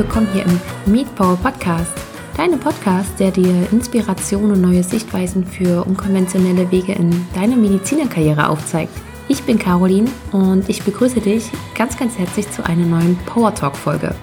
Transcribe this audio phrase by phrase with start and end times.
[0.00, 0.58] willkommen hier im
[0.90, 1.92] Meet Power Podcast.
[2.34, 8.94] Deinem Podcast, der dir Inspiration und neue Sichtweisen für unkonventionelle Wege in deiner Medizinerkarriere aufzeigt.
[9.28, 13.76] Ich bin Caroline und ich begrüße dich ganz, ganz herzlich zu einer neuen Power Talk
[13.76, 14.14] Folge.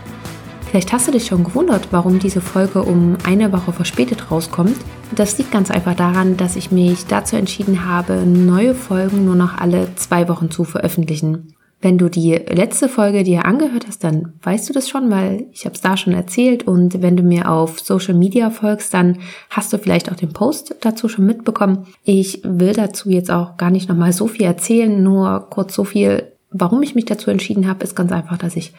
[0.66, 4.78] Vielleicht hast du dich schon gewundert, warum diese Folge um eine Woche verspätet rauskommt.
[5.14, 9.60] Das liegt ganz einfach daran, dass ich mich dazu entschieden habe, neue Folgen nur noch
[9.60, 11.54] alle zwei Wochen zu veröffentlichen.
[11.80, 15.66] Wenn du die letzte Folge dir angehört hast, dann weißt du das schon, weil ich
[15.66, 16.66] habe es da schon erzählt.
[16.66, 19.20] Und wenn du mir auf Social Media folgst, dann
[19.52, 21.86] hast du vielleicht auch den Post dazu schon mitbekommen.
[22.04, 26.32] Ich will dazu jetzt auch gar nicht nochmal so viel erzählen, nur kurz so viel.
[26.50, 28.74] Warum ich mich dazu entschieden habe, ist ganz einfach, dass ich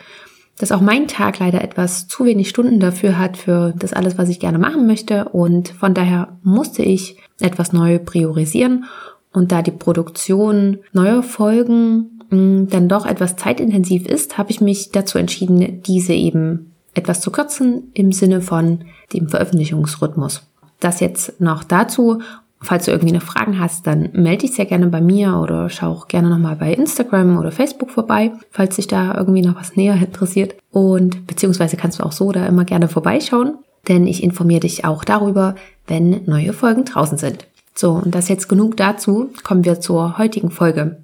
[0.59, 4.29] dass auch mein Tag leider etwas zu wenig Stunden dafür hat, für das alles, was
[4.29, 5.27] ich gerne machen möchte.
[5.27, 8.87] Und von daher musste ich etwas neu priorisieren.
[9.33, 15.19] Und da die Produktion neuer Folgen dann doch etwas zeitintensiv ist, habe ich mich dazu
[15.19, 20.43] entschieden, diese eben etwas zu kürzen im Sinne von dem Veröffentlichungsrhythmus.
[20.81, 22.21] Das jetzt noch dazu.
[22.61, 25.93] Falls du irgendwie noch Fragen hast, dann melde dich sehr gerne bei mir oder schau
[25.93, 29.95] auch gerne nochmal bei Instagram oder Facebook vorbei, falls dich da irgendwie noch was näher
[29.95, 30.57] interessiert.
[30.73, 35.05] Und beziehungsweise kannst du auch so da immer gerne vorbeischauen, denn ich informiere dich auch
[35.05, 35.55] darüber,
[35.87, 37.47] wenn neue Folgen draußen sind.
[37.77, 39.31] So, und das jetzt genug dazu.
[39.45, 40.99] Kommen wir zur heutigen Folge.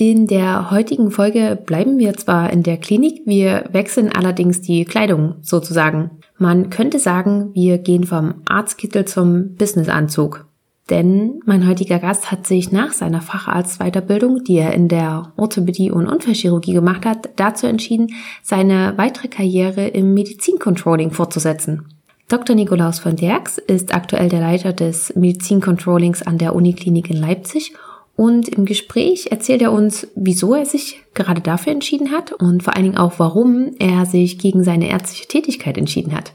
[0.00, 5.34] In der heutigen Folge bleiben wir zwar in der Klinik, wir wechseln allerdings die Kleidung
[5.42, 6.12] sozusagen.
[6.38, 10.46] Man könnte sagen, wir gehen vom Arztkittel zum Businessanzug.
[10.88, 16.06] Denn mein heutiger Gast hat sich nach seiner Facharztweiterbildung, die er in der Orthopädie und
[16.06, 21.88] Unfallchirurgie gemacht hat, dazu entschieden, seine weitere Karriere im Medizincontrolling fortzusetzen.
[22.28, 22.54] Dr.
[22.54, 27.72] Nikolaus von Derks ist aktuell der Leiter des Medizincontrollings an der Uniklinik in Leipzig
[28.18, 32.74] und im Gespräch erzählt er uns, wieso er sich gerade dafür entschieden hat und vor
[32.74, 36.32] allen Dingen auch, warum er sich gegen seine ärztliche Tätigkeit entschieden hat.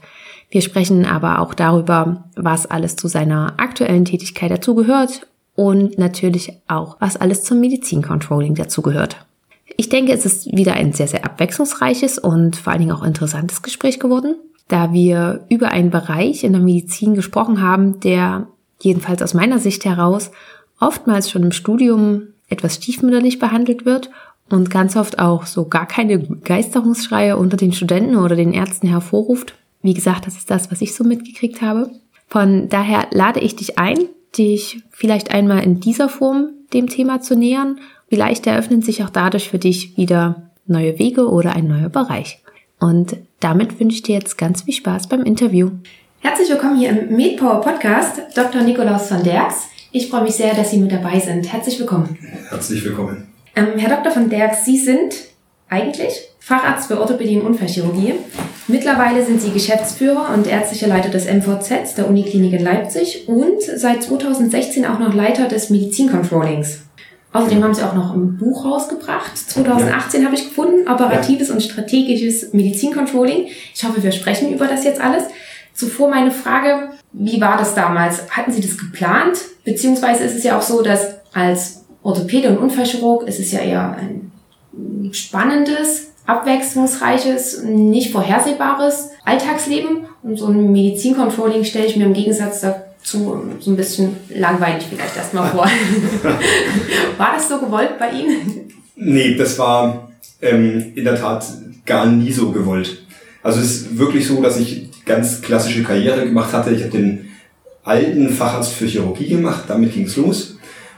[0.48, 6.96] Wir sprechen aber auch darüber, was alles zu seiner aktuellen Tätigkeit dazugehört und natürlich auch,
[7.00, 9.26] was alles zum Medizincontrolling dazugehört.
[9.76, 13.60] Ich denke, es ist wieder ein sehr, sehr abwechslungsreiches und vor allen Dingen auch interessantes
[13.60, 14.36] Gespräch geworden,
[14.68, 18.46] da wir über einen Bereich in der Medizin gesprochen haben, der
[18.80, 20.30] jedenfalls aus meiner Sicht heraus
[20.80, 24.10] oftmals schon im Studium etwas stiefmütterlich behandelt wird
[24.50, 29.54] und ganz oft auch so gar keine Begeisterungsschreie unter den Studenten oder den Ärzten hervorruft.
[29.82, 31.90] Wie gesagt, das ist das, was ich so mitgekriegt habe.
[32.28, 33.98] Von daher lade ich dich ein,
[34.36, 37.78] dich vielleicht einmal in dieser Form dem Thema zu nähern.
[38.08, 42.40] Vielleicht eröffnen sich auch dadurch für dich wieder neue Wege oder ein neuer Bereich.
[42.80, 45.70] Und damit wünsche ich dir jetzt ganz viel Spaß beim Interview.
[46.20, 48.62] Herzlich willkommen hier im MedPower Podcast, Dr.
[48.62, 49.68] Nikolaus von Derks.
[49.96, 51.52] Ich freue mich sehr, dass Sie mit dabei sind.
[51.52, 52.18] Herzlich willkommen.
[52.48, 53.28] Herzlich willkommen.
[53.54, 54.10] Ähm, Herr Dr.
[54.10, 55.14] von Derg, Sie sind
[55.68, 58.14] eigentlich Facharzt für Orthopädie und Unfallchirurgie.
[58.66, 64.02] Mittlerweile sind Sie Geschäftsführer und ärztlicher Leiter des MVZ der Uniklinik in Leipzig und seit
[64.02, 66.80] 2016 auch noch Leiter des Medizincontrollings.
[67.32, 69.38] Außerdem haben Sie auch noch ein Buch rausgebracht.
[69.38, 70.26] 2018 ja.
[70.26, 71.54] habe ich gefunden, operatives ja.
[71.54, 73.46] und strategisches Medizincontrolling.
[73.72, 75.22] Ich hoffe, wir sprechen über das jetzt alles.
[75.74, 78.30] Zuvor meine Frage, wie war das damals?
[78.30, 79.38] Hatten Sie das geplant?
[79.64, 83.96] Beziehungsweise ist es ja auch so, dass als Orthopäde und Unfallchirurg ist es ja eher
[83.96, 84.30] ein
[85.12, 90.06] spannendes, abwechslungsreiches, nicht vorhersehbares Alltagsleben.
[90.22, 95.16] Und so ein Medizincontrolling stelle ich mir im Gegensatz dazu so ein bisschen langweilig vielleicht
[95.16, 95.66] erstmal vor.
[97.18, 98.72] war das so gewollt bei Ihnen?
[98.96, 101.46] Nee, das war ähm, in der Tat
[101.84, 103.02] gar nie so gewollt.
[103.42, 106.70] Also es ist wirklich so, dass ich ganz klassische Karriere gemacht hatte.
[106.70, 107.28] Ich habe den
[107.82, 110.56] alten Facharzt für Chirurgie gemacht, damit ging's los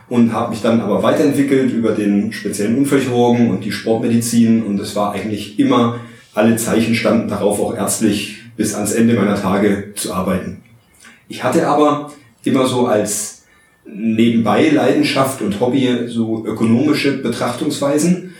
[0.08, 4.94] und habe mich dann aber weiterentwickelt über den speziellen Unfallchirurgen und die Sportmedizin und es
[4.94, 6.00] war eigentlich immer,
[6.34, 10.62] alle Zeichen standen darauf, auch ärztlich bis ans Ende meiner Tage zu arbeiten.
[11.28, 12.12] Ich hatte aber
[12.44, 13.44] immer so als
[13.84, 18.34] nebenbei Leidenschaft und Hobby so ökonomische Betrachtungsweisen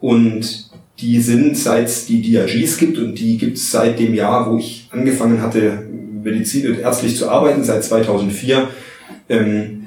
[0.00, 0.69] und
[1.00, 4.58] die sind, seit es die DRGs gibt und die gibt es seit dem Jahr, wo
[4.58, 5.86] ich angefangen hatte,
[6.22, 8.68] Medizin und ärztlich zu arbeiten, seit 2004,
[9.28, 9.86] ähm,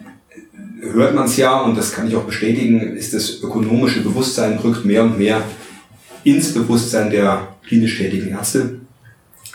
[0.82, 4.86] hört man es ja und das kann ich auch bestätigen, ist das ökonomische Bewusstsein rückt
[4.86, 5.44] mehr und mehr
[6.24, 8.80] ins Bewusstsein der klinisch tätigen Ärzte.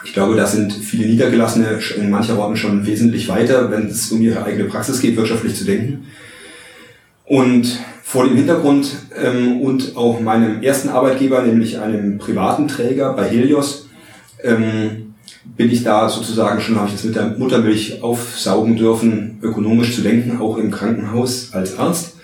[0.05, 4.22] Ich glaube, da sind viele Niedergelassene in mancher Orten schon wesentlich weiter, wenn es um
[4.22, 6.06] ihre eigene Praxis geht, wirtschaftlich zu denken.
[7.25, 7.78] Und
[8.08, 8.90] vor dem Hintergrund
[9.22, 13.87] ähm, und auch meinem ersten Arbeitgeber, nämlich einem privaten Träger bei Helios,
[14.43, 15.12] ähm,
[15.44, 20.00] bin ich da sozusagen schon, habe ich das mit der Muttermilch aufsaugen dürfen, ökonomisch zu
[20.00, 22.16] denken, auch im Krankenhaus als Arzt.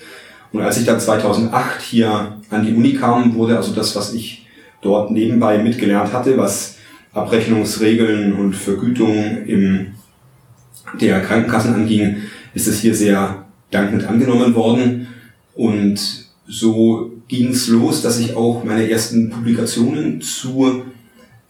[0.53, 4.47] Und als ich dann 2008 hier an die Uni kam, wurde also das, was ich
[4.81, 6.77] dort nebenbei mitgelernt hatte, was
[7.13, 9.87] Abrechnungsregeln und Vergütungen im,
[10.99, 12.23] der Krankenkassen anging,
[12.55, 15.09] ist es hier sehr dankend angenommen worden.
[15.55, 20.83] Und so ging es los, dass ich auch meine ersten Publikationen zu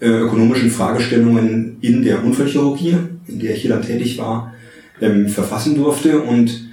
[0.01, 2.97] äh, ökonomischen Fragestellungen in der Unfallchirurgie,
[3.27, 4.53] in der ich hier dann tätig war,
[5.01, 6.21] ähm, verfassen durfte.
[6.21, 6.69] Und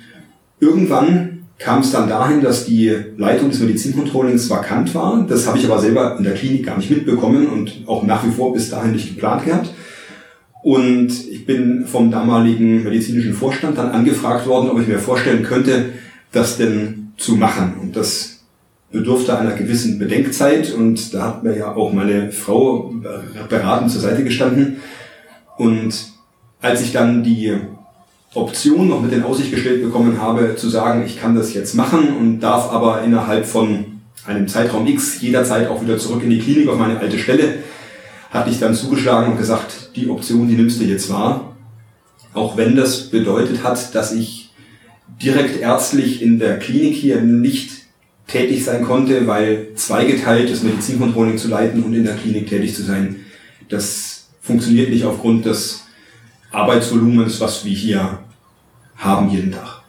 [0.60, 5.26] irgendwann kam es dann dahin, dass die Leitung des Medizincontrollings vakant war.
[5.28, 8.32] Das habe ich aber selber in der Klinik gar nicht mitbekommen und auch nach wie
[8.32, 9.74] vor bis dahin nicht geplant gehabt.
[10.64, 15.90] Und ich bin vom damaligen medizinischen Vorstand dann angefragt worden, ob ich mir vorstellen könnte,
[16.32, 17.76] das denn zu machen.
[17.82, 18.42] Und das
[18.92, 22.94] bedurfte einer gewissen Bedenkzeit und da hat mir ja auch meine Frau
[23.50, 24.78] beratend zur Seite gestanden.
[25.58, 26.12] Und
[26.62, 27.54] als ich dann die
[28.34, 32.16] Option noch mit in Aussicht gestellt bekommen habe, zu sagen, ich kann das jetzt machen
[32.18, 33.86] und darf aber innerhalb von
[34.26, 37.56] einem Zeitraum X jederzeit auch wieder zurück in die Klinik auf meine alte Stelle,
[38.30, 41.56] hatte ich dann zugeschlagen und gesagt, die Option, die nimmst du jetzt wahr.
[42.34, 44.41] Auch wenn das bedeutet hat, dass ich
[45.22, 47.82] direkt ärztlich in der Klinik hier nicht
[48.28, 52.84] tätig sein konnte, weil zweigeteilt das Medizincontrolling zu leiten und in der Klinik tätig zu
[52.84, 53.18] sein,
[53.70, 55.84] das funktioniert nicht aufgrund des
[56.52, 58.20] Arbeitsvolumens, was wir hier
[58.98, 59.82] haben jeden Tag.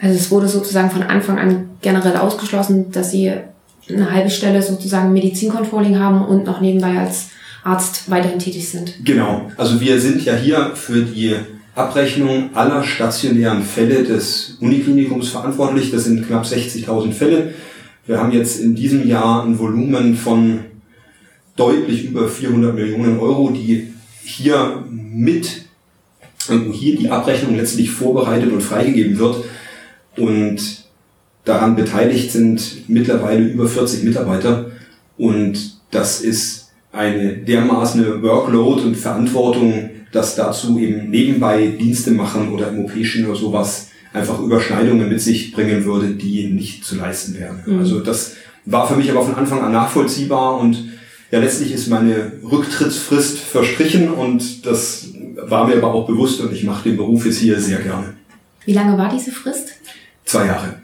[0.00, 3.32] Also es wurde sozusagen von Anfang an generell ausgeschlossen, dass Sie
[3.88, 7.30] eine halbe Stelle sozusagen Medizincontrolling haben und noch nebenbei als
[7.64, 8.94] Arzt weiterhin tätig sind.
[9.04, 9.50] Genau.
[9.56, 11.36] Also wir sind ja hier für die
[11.78, 15.92] Abrechnung aller stationären Fälle des Uniklinikums verantwortlich.
[15.92, 17.54] Das sind knapp 60.000 Fälle.
[18.04, 20.60] Wir haben jetzt in diesem Jahr ein Volumen von
[21.54, 23.92] deutlich über 400 Millionen Euro, die
[24.24, 25.66] hier mit,
[26.48, 29.44] wo hier die Abrechnung letztlich vorbereitet und freigegeben wird.
[30.16, 30.84] Und
[31.44, 34.72] daran beteiligt sind mittlerweile über 40 Mitarbeiter.
[35.16, 42.68] Und das ist eine dermaßen Workload und Verantwortung, dass dazu eben nebenbei Dienste machen oder
[42.68, 47.62] im OP-Schien oder sowas einfach Überschneidungen mit sich bringen würde, die nicht zu leisten wären.
[47.66, 47.78] Mhm.
[47.78, 48.34] Also das
[48.64, 50.84] war für mich aber von Anfang an nachvollziehbar und
[51.30, 55.08] ja, letztlich ist meine Rücktrittsfrist verstrichen und das
[55.42, 58.14] war mir aber auch bewusst und ich mache den Beruf jetzt hier sehr gerne.
[58.64, 59.74] Wie lange war diese Frist?
[60.24, 60.74] Zwei Jahre.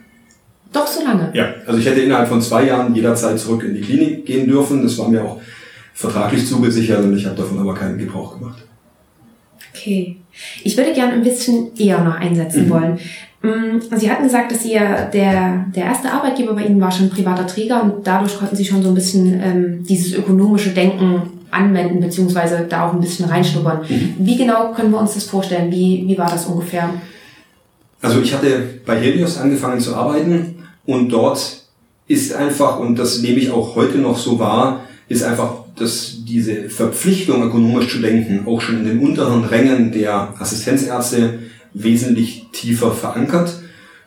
[0.71, 1.31] Doch so lange?
[1.33, 4.83] Ja, also ich hätte innerhalb von zwei Jahren jederzeit zurück in die Klinik gehen dürfen.
[4.83, 5.39] Das war mir auch
[5.93, 8.63] vertraglich zugesichert und ich habe davon aber keinen Gebrauch gemacht.
[9.75, 10.17] Okay.
[10.63, 12.69] Ich würde gerne ein bisschen eher noch einsetzen mhm.
[12.69, 12.99] wollen.
[13.41, 17.09] Mm, Sie hatten gesagt, dass Sie ja der, der erste Arbeitgeber bei Ihnen war schon
[17.09, 22.01] privater Träger und dadurch konnten Sie schon so ein bisschen ähm, dieses ökonomische Denken anwenden,
[22.01, 23.81] beziehungsweise da auch ein bisschen reinschnuppern.
[23.87, 24.15] Mhm.
[24.19, 25.71] Wie genau können wir uns das vorstellen?
[25.71, 26.89] Wie, wie war das ungefähr?
[28.01, 31.63] Also ich hatte bei Helios angefangen zu arbeiten und dort
[32.07, 36.69] ist einfach, und das nehme ich auch heute noch so wahr, ist einfach, dass diese
[36.69, 41.39] Verpflichtung, ökonomisch zu denken, auch schon in den unteren Rängen der Assistenzärzte
[41.73, 43.59] wesentlich tiefer verankert.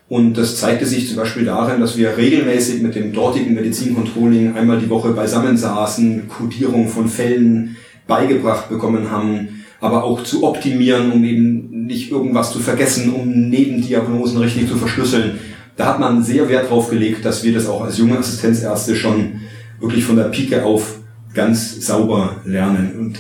[0.09, 4.79] Und das zeigte sich zum Beispiel darin, dass wir regelmäßig mit dem dortigen Medizincontrolling einmal
[4.79, 7.77] die Woche beisammensaßen, Kodierung von Fällen
[8.07, 14.39] beigebracht bekommen haben, aber auch zu optimieren, um eben nicht irgendwas zu vergessen, um Nebendiagnosen
[14.39, 15.39] richtig zu verschlüsseln.
[15.77, 19.41] Da hat man sehr Wert drauf gelegt, dass wir das auch als junge Assistenzärzte schon
[19.79, 20.98] wirklich von der Pike auf
[21.39, 22.97] ganz sauber lernen.
[22.99, 23.19] Und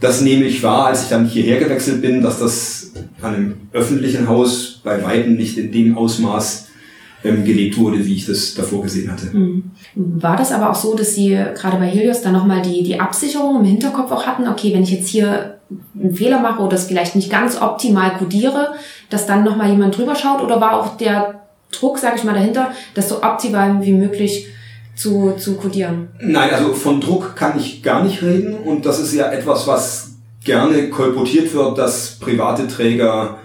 [0.00, 4.26] das nehme ich wahr, als ich dann hierher gewechselt bin, dass das an einem öffentlichen
[4.26, 6.68] Haus bei Weitem nicht in dem Ausmaß
[7.24, 9.36] ähm, gelebt wurde, wie ich das davor gesehen hatte.
[9.36, 9.70] Mhm.
[9.94, 13.60] War das aber auch so, dass Sie gerade bei Helios dann nochmal die, die Absicherung
[13.60, 15.58] im Hinterkopf auch hatten, okay, wenn ich jetzt hier
[15.94, 18.68] einen Fehler mache oder es vielleicht nicht ganz optimal codiere,
[19.10, 22.70] dass dann nochmal jemand drüber schaut oder war auch der Druck, sage ich mal, dahinter,
[22.94, 24.46] das so optimal wie möglich
[24.98, 26.08] zu, zu codieren?
[26.20, 30.16] Nein, also von Druck kann ich gar nicht reden und das ist ja etwas, was
[30.44, 33.38] gerne kolportiert wird, dass private Träger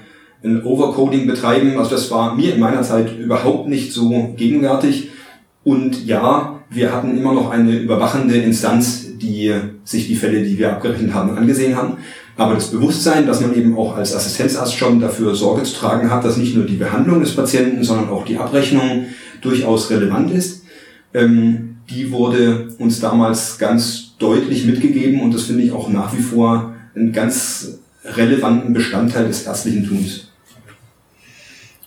[0.43, 1.77] ein Overcoding betreiben.
[1.77, 5.10] Also das war mir in meiner Zeit überhaupt nicht so gegenwärtig.
[5.63, 10.72] Und ja, wir hatten immer noch eine überwachende Instanz, die sich die Fälle, die wir
[10.72, 11.98] abgerechnet haben, angesehen haben.
[12.36, 16.25] Aber das Bewusstsein, dass man eben auch als Assistenzarzt schon dafür Sorge zu tragen hat,
[16.25, 19.05] dass nicht nur die Behandlung des Patienten, sondern auch die Abrechnung
[19.41, 20.62] durchaus relevant ist,
[21.13, 26.22] ähm, die wurde uns damals ganz deutlich mitgegeben und das finde ich auch nach wie
[26.22, 30.27] vor einen ganz relevanten Bestandteil des ärztlichen Tuns.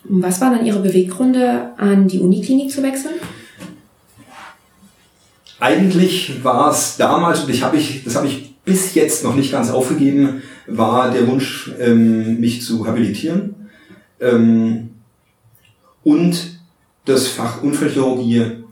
[0.05, 3.15] Was waren dann Ihre Beweggründe, an die Uniklinik zu wechseln?
[5.59, 9.53] Eigentlich war es damals, und ich hab ich, das habe ich bis jetzt noch nicht
[9.53, 13.55] ganz aufgegeben, war der Wunsch, ähm, mich zu habilitieren.
[14.21, 14.91] Ähm,
[16.05, 16.61] und
[17.05, 18.65] das Fach Unfallchirurgie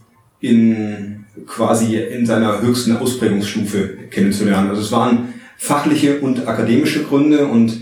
[0.45, 4.69] in quasi in seiner höchsten Ausprägungsstufe kennenzulernen.
[4.69, 7.81] Also es waren fachliche und akademische Gründe und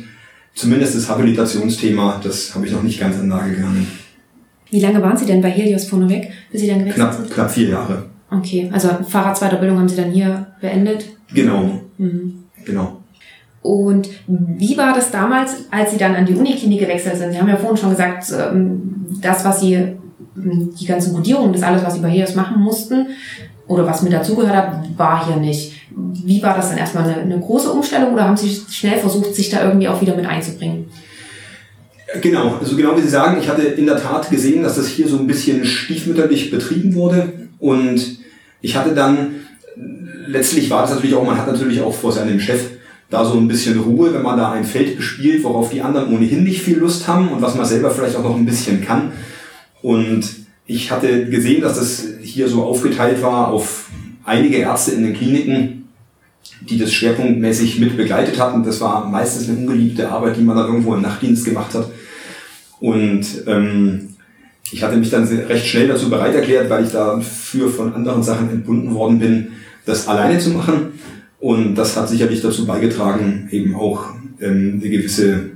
[0.55, 3.87] zumindest das Habilitationsthema, das habe ich noch nicht ganz an Nagel gegangen.
[4.71, 7.31] Wie lange waren Sie denn bei Helios vorneweg, bis Sie dann gewechselt knapp, sind?
[7.31, 8.07] Knapp vier Jahre.
[8.31, 11.05] Okay, also Fahrrad-Zweiterbildung haben Sie dann hier beendet?
[11.35, 11.81] Genau.
[11.99, 12.45] Mhm.
[12.65, 13.03] Genau.
[13.61, 17.33] Und wie war das damals, als Sie dann an die Uniklinik gewechselt sind?
[17.33, 19.97] Sie haben ja vorhin schon gesagt, ähm, das, was Sie,
[20.35, 23.07] die ganzen Kodierungen, das alles, was Sie bei Helios machen mussten,
[23.67, 25.73] oder was mit dazugehört hat, war hier nicht.
[25.91, 29.51] Wie war das dann erstmal eine, eine große Umstellung oder haben Sie schnell versucht, sich
[29.51, 30.87] da irgendwie auch wieder mit einzubringen?
[32.21, 35.09] Genau, also genau wie Sie sagen, ich hatte in der Tat gesehen, dass das hier
[35.09, 38.19] so ein bisschen stiefmütterlich betrieben wurde und
[38.61, 39.37] ich hatte dann,
[40.27, 42.61] letztlich war das natürlich auch, man hat natürlich auch vor seinem Chef
[43.09, 46.45] da so ein bisschen Ruhe, wenn man da ein Feld bespielt, worauf die anderen ohnehin
[46.45, 49.13] nicht viel Lust haben und was man selber vielleicht auch noch ein bisschen kann.
[49.83, 50.25] Und
[50.67, 53.91] ich hatte gesehen, dass das hier so aufgeteilt war auf
[54.25, 55.89] einige Ärzte in den Kliniken,
[56.69, 58.63] die das schwerpunktmäßig mit begleitet hatten.
[58.63, 61.91] Das war meistens eine ungeliebte Arbeit, die man dann irgendwo im Nachtdienst gemacht hat.
[62.81, 64.09] Und ähm,
[64.71, 68.51] ich hatte mich dann recht schnell dazu bereit erklärt, weil ich dafür von anderen Sachen
[68.51, 69.49] entbunden worden bin,
[69.85, 70.99] das alleine zu machen.
[71.39, 75.52] Und das hat sicherlich dazu beigetragen, eben auch ähm, eine gewisse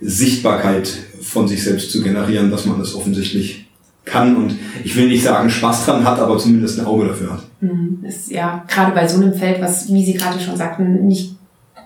[0.00, 3.68] Sichtbarkeit von sich selbst zu generieren, dass man das offensichtlich
[4.04, 7.42] kann und ich will nicht sagen Spaß dran hat, aber zumindest ein Auge dafür hat.
[7.60, 8.04] Mhm.
[8.06, 11.36] Ist ja gerade bei so einem Feld, was, wie Sie gerade schon sagten, nicht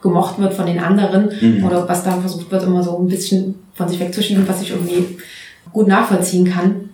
[0.01, 1.65] gemocht wird von den anderen mhm.
[1.65, 5.19] oder was da versucht wird, immer so ein bisschen von sich wegzuschieben, was ich irgendwie
[5.73, 6.91] gut nachvollziehen kann.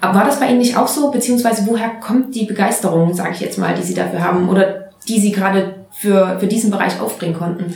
[0.00, 1.10] Aber war das bei Ihnen nicht auch so?
[1.10, 5.20] Beziehungsweise woher kommt die Begeisterung, sage ich jetzt mal, die Sie dafür haben oder die
[5.20, 7.74] Sie gerade für, für diesen Bereich aufbringen konnten?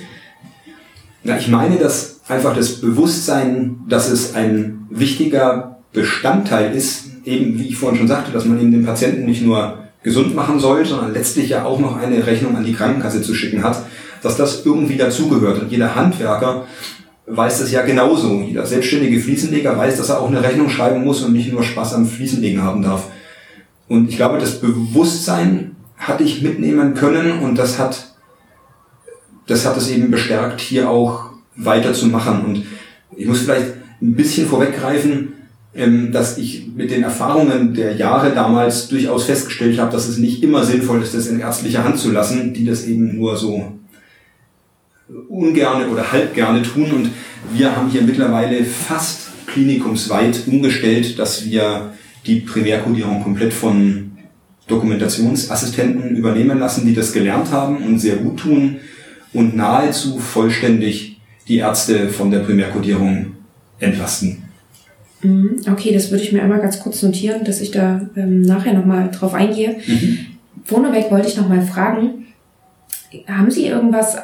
[1.24, 7.68] Na, ich meine, dass einfach das Bewusstsein, dass es ein wichtiger Bestandteil ist, eben wie
[7.68, 11.12] ich vorhin schon sagte, dass man eben den Patienten nicht nur gesund machen soll, sondern
[11.12, 13.84] letztlich ja auch noch eine Rechnung an die Krankenkasse zu schicken hat,
[14.22, 15.60] dass das irgendwie dazugehört.
[15.60, 16.66] Und jeder Handwerker
[17.26, 18.40] weiß das ja genauso.
[18.40, 21.94] Jeder selbstständige Fliesenleger weiß, dass er auch eine Rechnung schreiben muss und nicht nur Spaß
[21.94, 23.10] am Fliesenlegen haben darf.
[23.88, 28.14] Und ich glaube, das Bewusstsein hatte ich mitnehmen können und das hat,
[29.46, 31.27] das hat es eben bestärkt, hier auch
[31.58, 32.44] weiterzumachen.
[32.44, 32.64] Und
[33.16, 35.34] ich muss vielleicht ein bisschen vorweggreifen,
[35.74, 40.42] ähm, dass ich mit den Erfahrungen der Jahre damals durchaus festgestellt habe, dass es nicht
[40.42, 43.72] immer sinnvoll ist, das in ärztlicher Hand zu lassen, die das eben nur so
[45.28, 46.90] ungerne oder halb gerne tun.
[46.92, 47.10] Und
[47.52, 51.92] wir haben hier mittlerweile fast klinikumsweit umgestellt, dass wir
[52.26, 54.12] die Primärkodierung komplett von
[54.66, 58.76] Dokumentationsassistenten übernehmen lassen, die das gelernt haben und sehr gut tun
[59.32, 61.17] und nahezu vollständig
[61.48, 63.32] die Ärzte von der Primärkodierung
[63.78, 64.44] entlasten.
[65.22, 68.74] Mhm, okay, das würde ich mir einmal ganz kurz notieren, dass ich da ähm, nachher
[68.74, 69.76] nochmal drauf eingehe.
[69.86, 70.18] Mhm.
[70.64, 72.26] Vorneweg wollte ich nochmal fragen,
[73.26, 74.18] haben Sie irgendwas,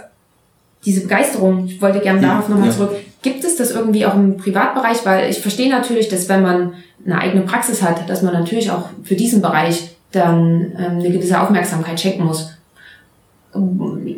[0.84, 2.74] diese Begeisterung, ich wollte gerne darauf nochmal ja.
[2.74, 2.90] zurück,
[3.22, 4.98] gibt es das irgendwie auch im Privatbereich?
[5.04, 8.90] Weil ich verstehe natürlich, dass wenn man eine eigene Praxis hat, dass man natürlich auch
[9.02, 12.50] für diesen Bereich dann ähm, eine gewisse Aufmerksamkeit schenken muss.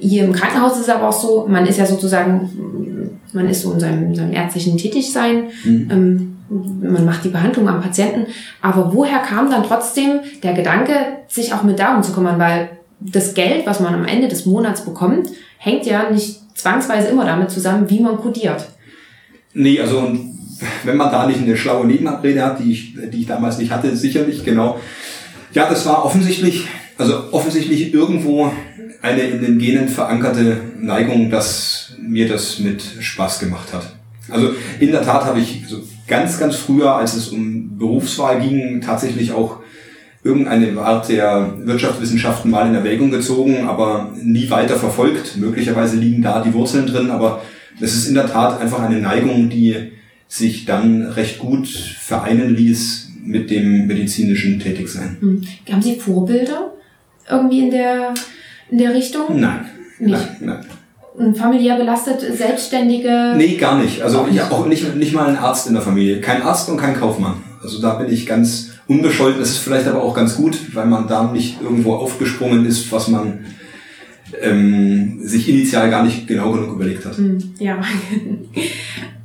[0.00, 2.50] Hier im Krankenhaus ist es aber auch so, man ist ja sozusagen,
[3.32, 5.88] man ist so in seinem, seinem ärztlichen Tätigsein, mhm.
[5.90, 8.26] ähm, man macht die Behandlung am Patienten,
[8.62, 10.94] aber woher kam dann trotzdem der Gedanke,
[11.28, 14.84] sich auch mit darum zu kümmern, weil das Geld, was man am Ende des Monats
[14.84, 15.28] bekommt,
[15.58, 18.68] hängt ja nicht zwangsweise immer damit zusammen, wie man kodiert.
[19.54, 20.12] Nee, also
[20.84, 23.94] wenn man da nicht eine schlaue Nebenabrede hat, die ich, die ich damals nicht hatte,
[23.96, 24.80] sicherlich, genau.
[25.52, 26.66] Ja, das war offensichtlich,
[26.96, 28.50] also offensichtlich irgendwo
[29.02, 33.96] eine in den Genen verankerte Neigung, dass mir das mit Spaß gemacht hat.
[34.28, 38.80] Also in der Tat habe ich so ganz, ganz früher, als es um Berufswahl ging,
[38.80, 39.60] tatsächlich auch
[40.24, 45.36] irgendeine Art der Wirtschaftswissenschaften mal in Erwägung gezogen, aber nie weiter verfolgt.
[45.36, 47.42] Möglicherweise liegen da die Wurzeln drin, aber
[47.80, 49.92] es ist in der Tat einfach eine Neigung, die
[50.26, 55.16] sich dann recht gut vereinen ließ mit dem medizinischen Tätigsein.
[55.20, 55.42] Hm.
[55.70, 56.72] Haben Sie Vorbilder
[57.30, 58.14] irgendwie in der,
[58.70, 59.40] in der Richtung?
[59.40, 59.66] Nein.
[59.98, 60.10] Nicht.
[60.10, 60.66] Nein, nein
[61.34, 63.34] familiär belastet, Selbstständige?
[63.36, 64.02] Nee, gar nicht.
[64.02, 64.42] Also auch nicht.
[64.50, 66.20] auch nicht, nicht mal ein Arzt in der Familie.
[66.20, 67.42] Kein Arzt und kein Kaufmann.
[67.62, 69.40] Also da bin ich ganz unbescholten.
[69.40, 73.08] Das ist vielleicht aber auch ganz gut, weil man da nicht irgendwo aufgesprungen ist, was
[73.08, 73.46] man
[74.40, 77.16] ähm, sich initial gar nicht genau genug überlegt hat.
[77.16, 77.80] Hm, ja.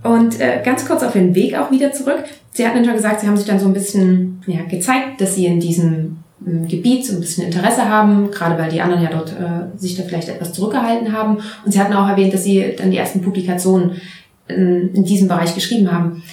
[0.04, 2.24] Und äh, ganz kurz auf den Weg auch wieder zurück.
[2.54, 5.46] Sie hatten schon gesagt, Sie haben sich dann so ein bisschen ja, gezeigt, dass Sie
[5.46, 9.78] in diesem Gebiet so ein bisschen Interesse haben, gerade weil die anderen ja dort äh,
[9.78, 11.38] sich da vielleicht etwas zurückgehalten haben.
[11.66, 14.02] Und Sie hatten auch erwähnt, dass Sie dann die ersten Publikationen
[14.48, 16.24] in, in diesem Bereich geschrieben haben.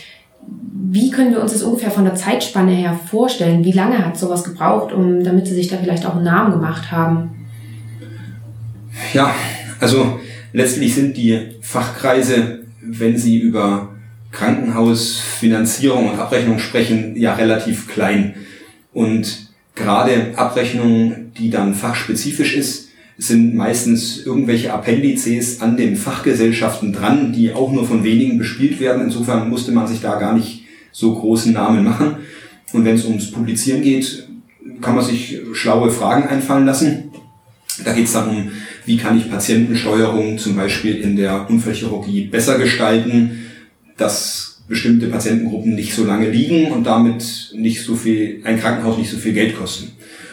[0.91, 3.65] wie können wir uns das ungefähr von der Zeitspanne her vorstellen?
[3.65, 6.91] Wie lange hat sowas gebraucht, um, damit Sie sich da vielleicht auch einen Namen gemacht
[6.91, 7.47] haben?
[9.13, 9.35] Ja,
[9.81, 10.19] also
[10.53, 13.91] letztlich sind die Fachkreise, wenn sie über
[14.33, 18.35] Krankenhausfinanzierung und Abrechnung sprechen, ja relativ klein.
[18.93, 19.48] Und
[19.79, 27.53] gerade Abrechnung, die dann fachspezifisch ist, sind meistens irgendwelche Appendices an den Fachgesellschaften dran, die
[27.53, 29.03] auch nur von wenigen bespielt werden.
[29.03, 32.17] Insofern musste man sich da gar nicht so großen Namen machen.
[32.73, 34.29] Und wenn es ums Publizieren geht,
[34.81, 37.11] kann man sich schlaue Fragen einfallen lassen.
[37.85, 38.51] Da geht es dann um,
[38.87, 43.47] wie kann ich Patientensteuerung zum Beispiel in der Unfallchirurgie besser gestalten,
[43.97, 49.11] dass bestimmte Patientengruppen nicht so lange liegen und damit nicht so viel, ein Krankenhaus nicht
[49.11, 49.93] so viel Geld kosten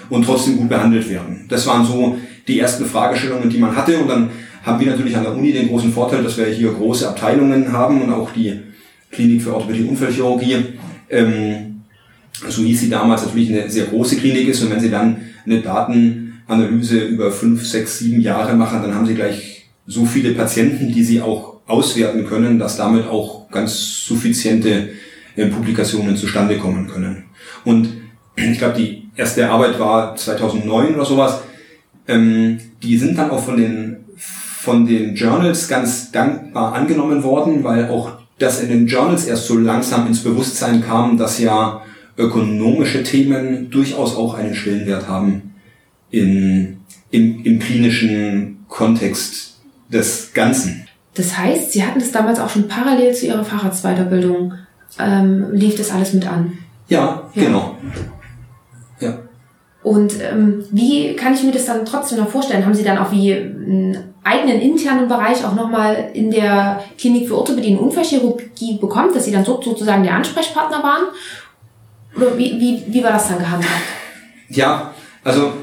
[0.10, 1.46] und trotzdem gut behandelt werden.
[1.50, 4.30] Das waren so die ersten Fragestellungen, die man hatte und dann
[4.64, 8.02] haben wir natürlich an der Uni den großen Vorteil, dass wir hier große Abteilungen haben
[8.02, 8.54] und auch die
[9.12, 10.58] Klinik für Orthopädie und Unfallchirurgie,
[11.10, 11.82] ähm,
[12.50, 15.62] so hieß sie damals, natürlich eine sehr große Klinik ist und wenn sie dann eine
[15.62, 21.04] Datenanalyse über fünf, sechs, sieben Jahre machen, dann haben sie gleich so viele Patienten, die
[21.04, 24.90] sie auch auswerten können, dass damit auch ganz suffiziente
[25.36, 27.24] äh, Publikationen zustande kommen können.
[27.64, 27.90] Und
[28.36, 31.42] ich glaube, die erste Arbeit war 2009 oder sowas.
[32.08, 33.98] Ähm, die sind dann auch von den
[34.66, 39.60] von den Journals ganz dankbar angenommen worden, weil auch das in den Journals erst so
[39.60, 41.84] langsam ins Bewusstsein kam, dass ja
[42.18, 45.54] ökonomische Themen durchaus auch einen Stellenwert haben
[46.10, 46.78] in,
[47.12, 49.60] im, im klinischen Kontext
[49.90, 50.85] des Ganzen.
[51.16, 54.54] Das heißt, Sie hatten das damals auch schon parallel zu Ihrer Facharztweiterbildung,
[55.00, 56.58] ähm, lief das alles mit an?
[56.88, 57.44] Ja, ja.
[57.44, 57.76] genau.
[59.00, 59.18] Ja.
[59.82, 62.66] Und ähm, wie kann ich mir das dann trotzdem noch vorstellen?
[62.66, 67.38] Haben Sie dann auch wie einen eigenen internen Bereich auch nochmal in der Klinik für
[67.38, 71.04] Orthopädie und Unfallchirurgie bekommen, dass Sie dann dort sozusagen der Ansprechpartner waren?
[72.16, 73.82] Oder wie, wie, wie war das dann gehandhabt?
[74.50, 75.54] Ja, also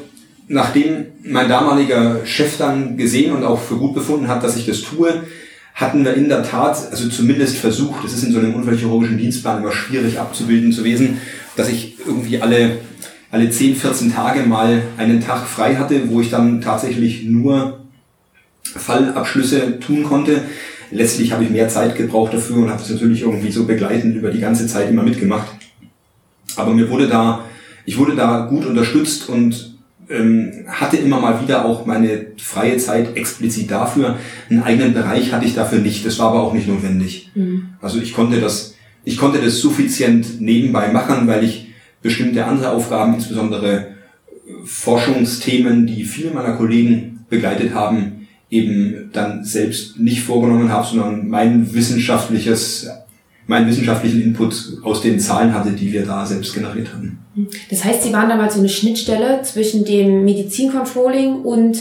[0.53, 4.83] nachdem mein damaliger Chef dann gesehen und auch für gut befunden hat, dass ich das
[4.83, 5.23] tue,
[5.75, 9.63] hatten wir in der Tat, also zumindest versucht, es ist in so einem unfallchirurgischen Dienstplan
[9.63, 11.19] immer schwierig abzubilden zu wesen,
[11.57, 12.79] dass ich irgendwie alle
[13.31, 17.81] alle 10, 14 Tage mal einen Tag frei hatte, wo ich dann tatsächlich nur
[18.63, 20.43] Fallabschlüsse tun konnte.
[20.91, 24.31] Letztlich habe ich mehr Zeit gebraucht dafür und habe das natürlich irgendwie so begleitend über
[24.31, 25.47] die ganze Zeit immer mitgemacht.
[26.57, 27.47] Aber mir wurde da,
[27.87, 29.72] ich wurde da gut unterstützt und
[30.13, 34.19] ähm, hatte immer mal wieder auch meine freie Zeit explizit dafür.
[34.51, 36.05] Einen eigenen Bereich hatte ich dafür nicht.
[36.05, 37.31] Das war aber auch nicht notwendig.
[37.35, 37.71] Mhm.
[37.81, 41.69] Also ich konnte das, ich konnte das suffizient nebenbei machen, weil ich
[42.03, 43.85] bestimmte andere Aufgaben, insbesondere äh,
[44.65, 51.73] Forschungsthemen, die viele meiner Kollegen begleitet haben, eben dann selbst nicht vorgenommen habe, sondern mein
[51.73, 52.89] wissenschaftliches,
[53.47, 57.22] meinen wissenschaftlichen Input aus den Zahlen hatte, die wir da selbst generiert hatten.
[57.71, 61.79] Das heißt, Sie waren damals so eine Schnittstelle zwischen dem Medizincontrolling und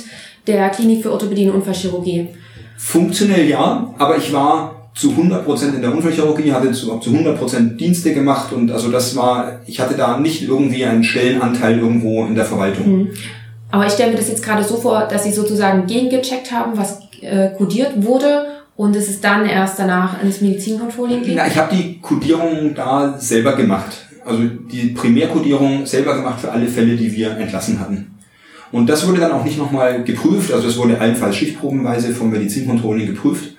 [0.47, 2.29] der Klinik für Orthopädie und Unfallchirurgie.
[2.77, 8.13] Funktionell ja, aber ich war zu 100% in der Unfallchirurgie, hatte zu, zu 100% Dienste
[8.13, 12.45] gemacht und also das war, ich hatte da nicht irgendwie einen Stellenanteil irgendwo in der
[12.45, 12.87] Verwaltung.
[12.87, 13.07] Mhm.
[13.71, 16.99] Aber ich stelle mir das jetzt gerade so vor, dass Sie sozusagen gegengecheckt haben, was
[17.21, 21.35] äh, kodiert wurde und es ist dann erst danach ins Medizincontrolling geht?
[21.35, 24.07] Ja, ich habe die Kodierung da selber gemacht.
[24.25, 28.11] Also die Primärkodierung selber gemacht für alle Fälle, die wir entlassen hatten.
[28.71, 33.07] Und das wurde dann auch nicht nochmal geprüft, also es wurde allenfalls schichtprobenweise vom Medizincontrolling
[33.07, 33.55] geprüft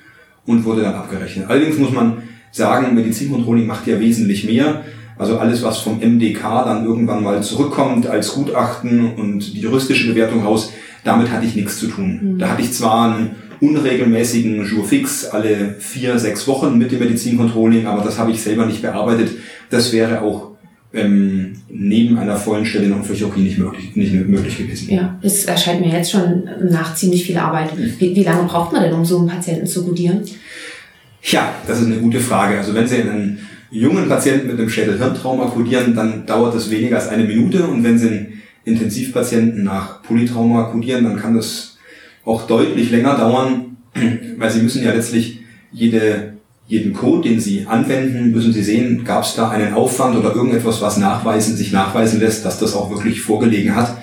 [0.47, 1.47] und wurde dann abgerechnet.
[1.49, 4.83] Allerdings muss man sagen, Medizincontrolling macht ja wesentlich mehr.
[5.19, 10.43] Also alles, was vom MDK dann irgendwann mal zurückkommt als Gutachten und die juristische Bewertung
[10.43, 10.73] raus,
[11.05, 12.21] damit hatte ich nichts zu tun.
[12.23, 12.39] Mhm.
[12.39, 17.87] Da hatte ich zwar einen unregelmäßigen Jour fix alle vier, sechs Wochen mit dem Medizincontrolling,
[17.87, 19.31] aber das habe ich selber nicht bearbeitet.
[19.71, 20.52] Das wäre auch
[20.95, 24.91] ähm, neben einer vollen Stelle in Unfallchirurgie nicht möglich, nicht möglich gewesen.
[24.93, 27.71] Ja, es erscheint mir jetzt schon nach ziemlich viel Arbeit.
[27.99, 30.23] Wie, wie lange braucht man denn, um so einen Patienten zu kodieren?
[31.23, 32.59] Ja, das ist eine gute Frage.
[32.59, 33.39] Also wenn Sie einen
[33.71, 37.65] jungen Patienten mit einem Schädel-Hirntrauma kodieren, dann dauert das weniger als eine Minute.
[37.65, 41.79] Und wenn Sie einen Intensivpatienten nach Polytrauma kodieren, dann kann das
[42.25, 43.77] auch deutlich länger dauern,
[44.37, 45.41] weil Sie müssen ja letztlich
[45.73, 46.32] jede
[46.73, 50.81] jeden Code, den Sie anwenden, müssen Sie sehen, gab es da einen Aufwand oder irgendetwas,
[50.81, 53.99] was nachweisen, sich nachweisen lässt, dass das auch wirklich vorgelegen hat.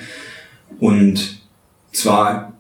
[0.80, 1.40] Und
[1.92, 2.54] zwar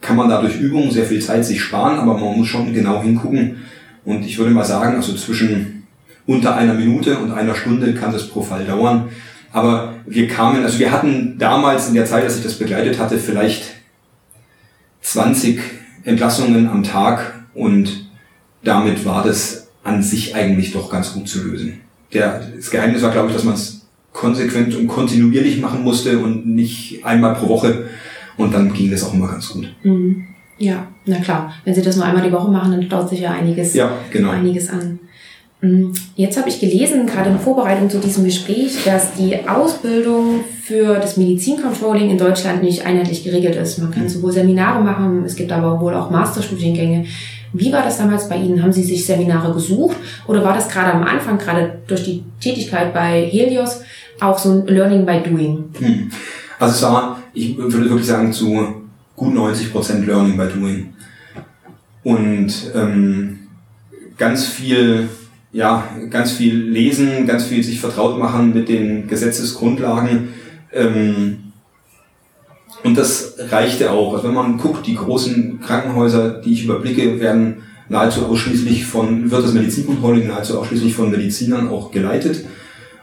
[0.00, 3.02] kann man da durch Übungen sehr viel Zeit sich sparen, aber man muss schon genau
[3.02, 3.56] hingucken.
[4.04, 5.88] Und ich würde mal sagen, also zwischen
[6.24, 9.08] unter einer Minute und einer Stunde kann das pro Fall dauern.
[9.50, 13.18] Aber wir kamen, also wir hatten damals in der Zeit, als ich das begleitet hatte,
[13.18, 13.64] vielleicht
[15.00, 15.58] 20
[16.04, 18.07] Entlassungen am Tag und
[18.68, 21.80] damit war das an sich eigentlich doch ganz gut zu lösen.
[22.12, 26.46] der, das Geheimnis war, glaube ich, dass man es konsequent und kontinuierlich machen musste und
[26.46, 27.84] nicht einmal pro Woche.
[28.36, 29.68] Und dann ging das auch immer ganz gut.
[29.82, 30.24] Mhm.
[30.58, 31.52] Ja, na klar.
[31.64, 34.30] Wenn Sie das nur einmal die Woche machen, dann dauert sich ja einiges, ja, genau.
[34.30, 34.98] einiges an.
[35.60, 35.92] Mhm.
[36.14, 41.16] Jetzt habe ich gelesen, gerade in Vorbereitung zu diesem Gespräch, dass die Ausbildung für das
[41.16, 43.78] Medizincontrolling in Deutschland nicht einheitlich geregelt ist.
[43.78, 44.08] Man kann mhm.
[44.08, 47.06] sowohl Seminare machen, es gibt aber wohl auch Masterstudiengänge.
[47.52, 48.62] Wie war das damals bei Ihnen?
[48.62, 52.92] Haben Sie sich Seminare gesucht oder war das gerade am Anfang, gerade durch die Tätigkeit
[52.92, 53.80] bei Helios,
[54.20, 55.64] auch so ein Learning by Doing?
[55.78, 56.10] Hm.
[56.58, 58.74] Also es war, ich würde wirklich sagen, zu
[59.16, 60.92] gut 90 Prozent Learning by Doing.
[62.04, 63.38] Und ähm,
[64.16, 65.08] ganz viel,
[65.52, 70.28] ja, ganz viel lesen, ganz viel sich vertraut machen mit den Gesetzesgrundlagen.
[70.72, 71.47] Ähm,
[72.84, 74.14] und das reichte auch.
[74.14, 79.44] Also wenn man guckt, die großen Krankenhäuser, die ich überblicke, werden nahezu ausschließlich von, wird
[79.44, 82.44] das Medizincontrolling nahezu ausschließlich von Medizinern auch geleitet.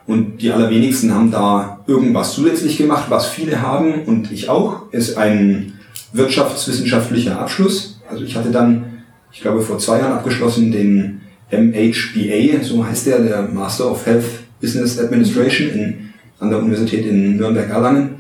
[0.08, 3.06] Und die allerwenigsten haben da irgendwas zusätzlich gemacht.
[3.10, 5.74] Was viele haben, und ich auch, ist ein
[6.14, 8.00] wirtschaftswissenschaftlicher Abschluss.
[8.10, 13.20] Also ich hatte dann, ich glaube vor zwei Jahren abgeschlossen, den MHBA, so heißt der,
[13.20, 14.26] der Master of Health
[14.62, 16.10] Business Administration in,
[16.40, 18.16] an der Universität in Nürnberg-Erlangen.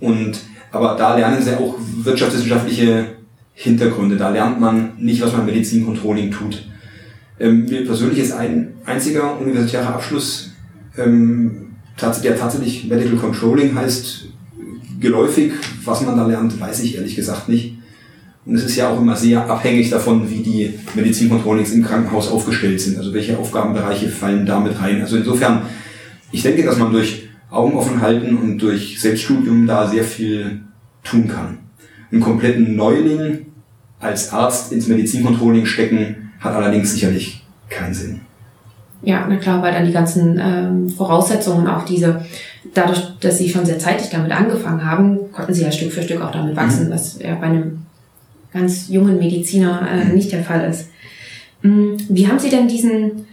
[0.00, 0.38] Und
[0.72, 3.06] aber da lernen sie auch wirtschaftswissenschaftliche
[3.54, 4.16] Hintergründe.
[4.16, 6.64] Da lernt man nicht, was man Medizincontrolling tut.
[7.40, 10.52] Ähm, mir persönlich ist ein einziger universitärer Abschluss,
[10.96, 14.26] ähm, der tatsächlich Medical Controlling heißt,
[15.00, 15.52] geläufig.
[15.84, 17.74] Was man da lernt, weiß ich ehrlich gesagt nicht.
[18.44, 22.80] Und es ist ja auch immer sehr abhängig davon, wie die Medizincontrollings im Krankenhaus aufgestellt
[22.80, 22.96] sind.
[22.96, 25.00] Also welche Aufgabenbereiche fallen damit rein.
[25.02, 25.62] Also insofern,
[26.32, 30.60] ich denke, dass man durch Augen offen halten und durch Selbststudium da sehr viel
[31.02, 31.58] tun kann.
[32.10, 33.46] Einen kompletten Neuling
[34.00, 38.20] als Arzt ins Medizincontrolling stecken, hat allerdings sicherlich keinen Sinn.
[39.02, 42.24] Ja, na klar, weil dann die ganzen ähm, Voraussetzungen, auch diese,
[42.74, 46.20] dadurch, dass sie schon sehr zeitig damit angefangen haben, konnten sie ja Stück für Stück
[46.20, 46.92] auch damit wachsen, mhm.
[46.92, 47.86] was ja bei einem
[48.52, 50.14] ganz jungen Mediziner äh, mhm.
[50.14, 50.90] nicht der Fall ist.
[51.62, 51.96] Mhm.
[52.08, 53.26] Wie haben Sie denn diesen,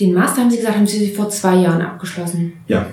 [0.00, 2.54] den Master, haben Sie gesagt, haben Sie vor zwei Jahren abgeschlossen?
[2.66, 2.86] Ja.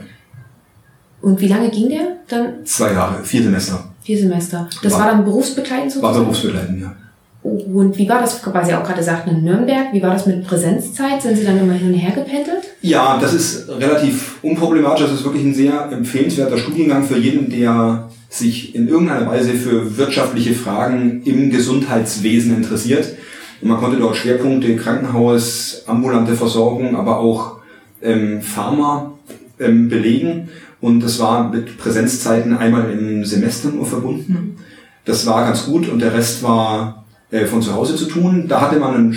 [1.26, 2.64] Und wie lange ging der dann?
[2.66, 3.84] Zwei Jahre, vier Semester.
[4.04, 4.70] Vier Semester.
[4.84, 6.14] Das war, war dann berufsbegleitend sozusagen?
[6.14, 6.96] War berufsbegleitend, ja.
[7.42, 10.46] Und wie war das, weil Sie auch gerade sagten, in Nürnberg, wie war das mit
[10.46, 11.24] Präsenzzeit?
[11.24, 12.66] Sind Sie dann immer hin und her gependelt?
[12.82, 15.08] Ja, das ist relativ unproblematisch.
[15.08, 19.98] Das ist wirklich ein sehr empfehlenswerter Studiengang für jeden, der sich in irgendeiner Weise für
[19.98, 23.16] wirtschaftliche Fragen im Gesundheitswesen interessiert.
[23.62, 27.58] Und man konnte dort Schwerpunkte Krankenhaus, ambulante Versorgung, aber auch
[28.04, 29.14] ähm, Pharma
[29.60, 30.50] ähm, belegen.
[30.86, 34.58] Und das war mit Präsenzzeiten einmal im Semester nur verbunden.
[35.04, 38.46] Das war ganz gut und der Rest war äh, von zu Hause zu tun.
[38.48, 39.16] Da hatte man ein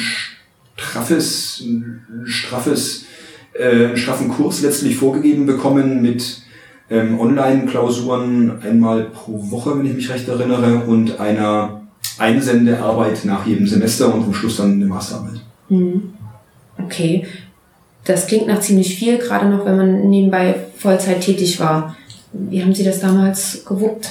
[0.77, 3.05] straffes, ein straffes,
[3.53, 6.41] äh, einen straffen Kurs letztlich vorgegeben bekommen mit
[6.89, 11.83] ähm, Online-Klausuren einmal pro Woche, wenn ich mich recht erinnere, und einer
[12.17, 15.43] Einsendearbeit nach jedem Semester und am Schluss dann eine Masterarbeit.
[15.69, 16.15] Mhm.
[16.79, 17.27] Okay.
[18.09, 21.95] Das klingt nach ziemlich viel, gerade noch, wenn man nebenbei Vollzeit tätig war.
[22.33, 24.09] Wie haben Sie das damals gewuppt?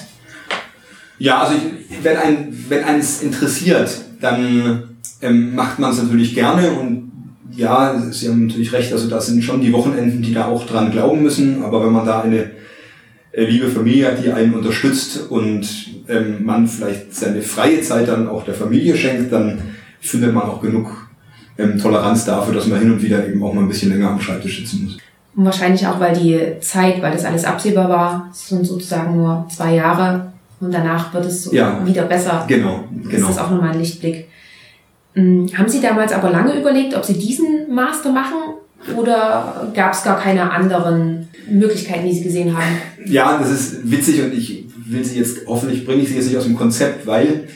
[1.17, 3.89] Ja, also ich, wenn, ein, wenn eins interessiert,
[4.21, 4.83] dann
[5.23, 7.11] ähm, macht man es natürlich gerne und
[7.55, 10.91] ja, Sie haben natürlich recht, also das sind schon die Wochenenden, die da auch dran
[10.91, 12.51] glauben müssen, aber wenn man da eine
[13.31, 15.67] äh, liebe Familie hat, die einen unterstützt und
[16.07, 19.59] ähm, man vielleicht seine freie Zeit dann auch der Familie schenkt, dann
[19.99, 21.06] findet man auch genug
[21.57, 24.19] ähm, Toleranz dafür, dass man hin und wieder eben auch mal ein bisschen länger am
[24.19, 24.97] Schreibtisch sitzen muss.
[25.35, 29.75] Und wahrscheinlich auch, weil die Zeit, weil das alles absehbar war, sind sozusagen nur zwei
[29.75, 32.45] Jahre und danach wird es so ja, wieder besser.
[32.47, 33.27] Genau, genau.
[33.27, 34.27] Das ist auch nochmal ein Lichtblick.
[35.13, 38.37] Hm, haben Sie damals aber lange überlegt, ob Sie diesen Master machen
[38.95, 42.77] oder gab es gar keine anderen Möglichkeiten, die Sie gesehen haben?
[43.05, 46.37] Ja, das ist witzig und ich will Sie jetzt, hoffentlich bringe ich Sie jetzt nicht
[46.37, 47.47] aus dem Konzept, weil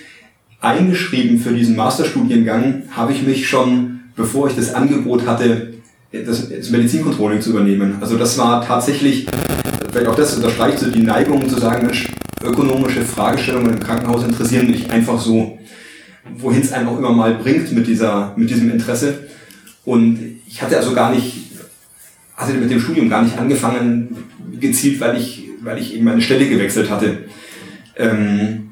[0.61, 5.73] eingeschrieben für diesen Masterstudiengang habe ich mich schon, bevor ich das Angebot hatte,
[6.11, 7.97] das, Medizincontrolling zu übernehmen.
[7.99, 9.25] Also das war tatsächlich,
[9.91, 12.11] vielleicht auch das unterstreicht so die Neigung zu sagen, Mensch,
[12.43, 15.57] ökonomische Fragestellungen im Krankenhaus interessieren mich einfach so,
[16.37, 19.27] wohin es einem auch immer mal bringt mit dieser, mit diesem Interesse.
[19.83, 21.51] Und ich hatte also gar nicht,
[22.35, 24.15] hatte mit dem Studium gar nicht angefangen,
[24.59, 27.19] gezielt, weil ich, weil ich eben meine Stelle gewechselt hatte.
[27.95, 28.71] Ähm,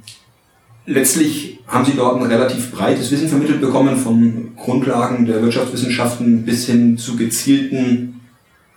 [0.86, 6.66] letztlich haben sie dort ein relativ breites Wissen vermittelt bekommen, von Grundlagen der Wirtschaftswissenschaften bis
[6.66, 8.20] hin zu gezielten,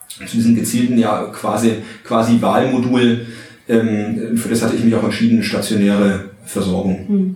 [0.08, 3.26] zu diesem gezielten, ja, quasi, quasi Wahlmodul.
[3.68, 7.04] Ähm, für das hatte ich mich auch entschieden, stationäre Versorgung.
[7.08, 7.34] Hm.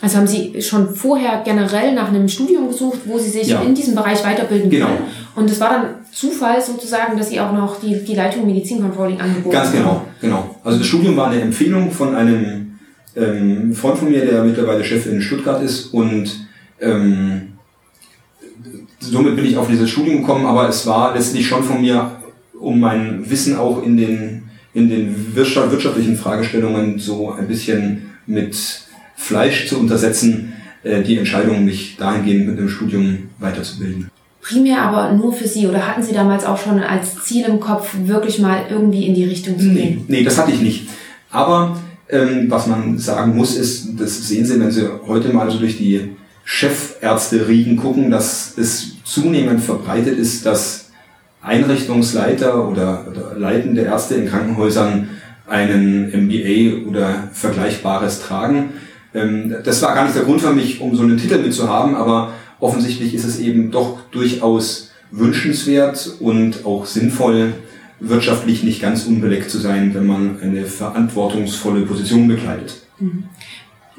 [0.00, 3.60] Also haben Sie schon vorher generell nach einem Studium gesucht, wo Sie sich Ja.
[3.62, 4.86] in diesem Bereich weiterbilden Genau.
[4.86, 4.98] können?
[5.34, 9.50] Und es war dann Zufall sozusagen, dass Sie auch noch die, die Leitung Medizincontrolling angeboten
[9.52, 9.78] Ganz haben.
[9.78, 10.56] genau, genau.
[10.64, 12.57] Also das Studium war eine Empfehlung von einem
[13.18, 16.46] ähm, Freund von mir, der mittlerweile Chef in Stuttgart ist und
[16.80, 17.54] ähm,
[19.00, 22.12] somit bin ich auf dieses Studium gekommen, aber es war letztlich schon von mir,
[22.58, 24.42] um mein Wissen auch in den,
[24.74, 28.56] in den wirtschaft, wirtschaftlichen Fragestellungen so ein bisschen mit
[29.16, 30.52] Fleisch zu untersetzen,
[30.82, 34.10] äh, die Entscheidung, mich dahingehend mit einem Studium weiterzubilden.
[34.40, 37.94] Primär aber nur für Sie oder hatten Sie damals auch schon als Ziel im Kopf,
[38.04, 40.04] wirklich mal irgendwie in die Richtung zu Nee, gehen?
[40.08, 40.88] nee, das hatte ich nicht.
[41.30, 41.76] Aber
[42.08, 45.76] ähm, was man sagen muss, ist, das sehen Sie, wenn Sie heute mal so durch
[45.76, 50.90] die Chefärzte-Riegen gucken, dass es zunehmend verbreitet ist, dass
[51.42, 55.08] Einrichtungsleiter oder, oder leitende Ärzte in Krankenhäusern
[55.46, 58.70] einen MBA oder Vergleichbares tragen.
[59.14, 62.32] Ähm, das war gar nicht der Grund für mich, um so einen Titel mitzuhaben, aber
[62.60, 67.54] offensichtlich ist es eben doch durchaus wünschenswert und auch sinnvoll,
[68.00, 72.74] wirtschaftlich nicht ganz unbeleckt zu sein, wenn man eine verantwortungsvolle Position bekleidet.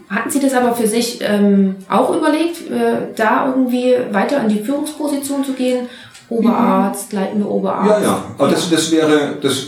[0.09, 4.59] Hatten Sie das aber für sich ähm, auch überlegt, äh, da irgendwie weiter in die
[4.59, 5.87] Führungsposition zu gehen?
[6.29, 7.89] Oberarzt, leitender Oberarzt?
[7.89, 9.67] Ja, ja, aber das, das wäre, das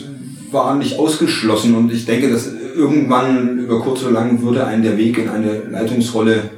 [0.51, 4.97] war nicht ausgeschlossen und ich denke, dass irgendwann über kurz oder lang würde einen der
[4.97, 6.49] Weg in eine Leitungsrolle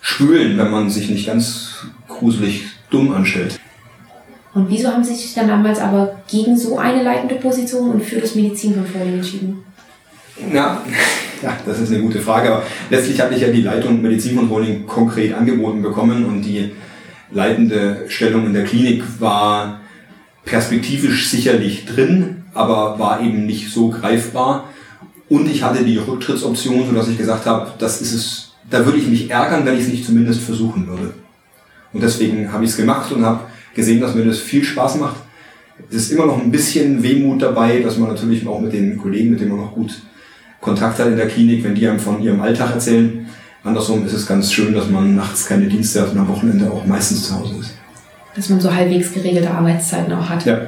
[0.00, 3.58] spülen, wenn man sich nicht ganz gruselig dumm anstellt.
[4.52, 8.20] Und wieso haben Sie sich dann damals aber gegen so eine leitende Position und für
[8.20, 9.64] das Medizincontrolling entschieden?
[10.52, 10.82] Ja,
[11.42, 12.52] ja, das ist eine gute Frage.
[12.52, 16.72] Aber letztlich hatte ich ja die Leitung Medizincontrolling konkret angeboten bekommen und die
[17.30, 19.80] leitende Stellung in der Klinik war
[20.44, 24.68] perspektivisch sicherlich drin, aber war eben nicht so greifbar.
[25.28, 29.06] Und ich hatte die Rücktrittsoption, sodass ich gesagt habe, das ist es, da würde ich
[29.06, 31.14] mich ärgern, wenn ich es nicht zumindest versuchen würde.
[31.92, 33.40] Und deswegen habe ich es gemacht und habe
[33.74, 35.16] gesehen, dass mir das viel Spaß macht.
[35.88, 39.30] Es ist immer noch ein bisschen Wehmut dabei, dass man natürlich auch mit den Kollegen,
[39.30, 40.02] mit denen man noch gut
[40.60, 43.26] Kontakt hat in der Klinik, wenn die einem von ihrem Alltag erzählen.
[43.64, 46.84] Andersrum ist es ganz schön, dass man nachts keine Dienste hat und am Wochenende auch
[46.84, 47.74] meistens zu Hause ist.
[48.34, 50.44] Dass man so halbwegs geregelte Arbeitszeiten auch hat.
[50.44, 50.60] Ja.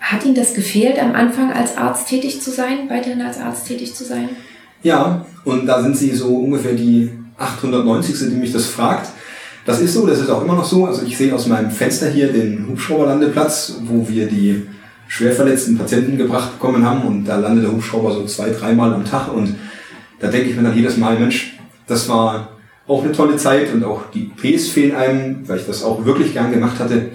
[0.00, 3.94] Hat Ihnen das gefehlt, am Anfang als Arzt tätig zu sein, weiterhin als Arzt tätig
[3.94, 4.30] zu sein?
[4.82, 8.30] Ja, und da sind sie so ungefähr die 890.
[8.30, 9.10] die mich das fragt.
[9.70, 10.84] Das ist so, das ist auch immer noch so.
[10.84, 14.66] Also ich sehe aus meinem Fenster hier den Hubschrauberlandeplatz, wo wir die
[15.06, 19.04] schwer verletzten Patienten gebracht bekommen haben und da landet der Hubschrauber so zwei, dreimal am
[19.04, 19.54] Tag und
[20.18, 21.56] da denke ich mir dann jedes Mal, Mensch,
[21.86, 22.48] das war
[22.88, 26.32] auch eine tolle Zeit und auch die Ps fehlen einem, weil ich das auch wirklich
[26.32, 27.10] gern gemacht hatte.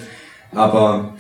[0.53, 1.13] Aber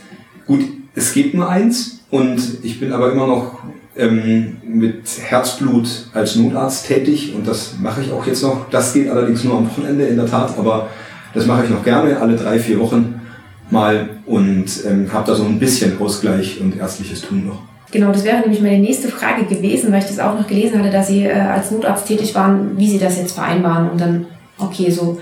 [0.47, 0.61] gut,
[0.95, 3.59] es geht nur eins und ich bin aber immer noch
[3.97, 8.69] ähm, mit Herzblut als Notarzt tätig und das mache ich auch jetzt noch.
[8.69, 10.87] Das geht allerdings nur am Wochenende in der Tat, aber
[11.35, 13.21] das mache ich noch gerne alle drei, vier Wochen
[13.69, 17.61] mal und ähm, habe da so ein bisschen Ausgleich und ärztliches Tun noch.
[17.91, 20.89] Genau, das wäre nämlich meine nächste Frage gewesen, weil ich das auch noch gelesen hatte,
[20.91, 24.25] dass Sie äh, als Notarzt tätig waren, wie Sie das jetzt vereinbaren und dann,
[24.57, 25.19] okay, so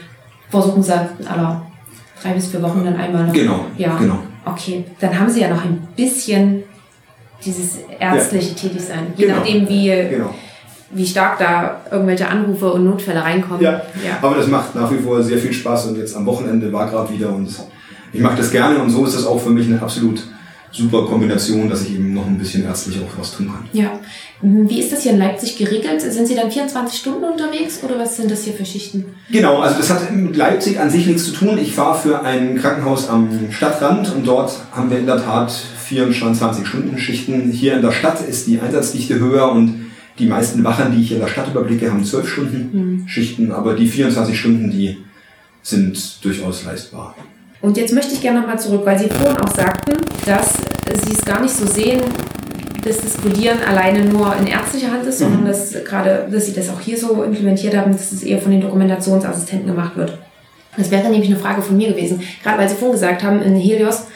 [0.50, 1.66] versuchen Sie aller
[2.22, 3.34] drei bis vier Wochen dann einmal noch.
[3.34, 3.96] Genau, Ja.
[3.98, 4.20] genau.
[4.46, 6.64] Okay, dann haben Sie ja noch ein bisschen
[7.46, 9.38] dieses ärztliche Tätigsein, je Genau.
[9.40, 10.34] nachdem, wie, Genau.
[10.94, 13.62] Wie stark da irgendwelche Anrufe und Notfälle reinkommen.
[13.62, 13.72] Ja.
[13.72, 14.18] ja.
[14.22, 17.14] Aber das macht nach wie vor sehr viel Spaß und jetzt am Wochenende war gerade
[17.14, 17.50] wieder und
[18.12, 20.24] ich mache das gerne und so ist das auch für mich eine absolut
[20.74, 23.66] super Kombination, dass ich eben noch ein bisschen ärztlich auch was tun kann.
[23.74, 24.00] Ja.
[24.42, 26.02] Wie ist das hier in Leipzig geregelt?
[26.02, 29.06] Sind Sie dann 24 Stunden unterwegs oder was sind das hier für Schichten?
[29.32, 31.58] Genau, also das hat mit Leipzig an sich nichts zu tun.
[31.60, 35.54] Ich fahre für ein Krankenhaus am Stadtrand und dort haben wir in der Tat
[35.90, 37.52] 24-Stunden-Schichten.
[37.52, 39.83] Hier in der Stadt ist die Einsatzdichte höher und
[40.20, 43.88] die meisten Wachen, die ich in der Stadt überblicke, haben 12 Stunden Schichten, aber die
[43.88, 44.98] 24 Stunden, die
[45.62, 47.16] sind durchaus leistbar.
[47.62, 49.94] Und jetzt möchte ich gerne nochmal zurück, weil Sie vorhin auch sagten,
[50.26, 50.56] dass
[51.06, 52.02] Sie es gar nicht so sehen,
[52.84, 56.70] dass das Codieren alleine nur in ärztlicher Hand ist, sondern dass gerade, dass Sie das
[56.70, 60.18] auch hier so implementiert haben, dass es eher von den Dokumentationsassistenten gemacht wird.
[60.76, 62.22] Das wäre nämlich eine Frage von mir gewesen.
[62.44, 64.08] Gerade weil Sie vorhin gesagt haben, in Helios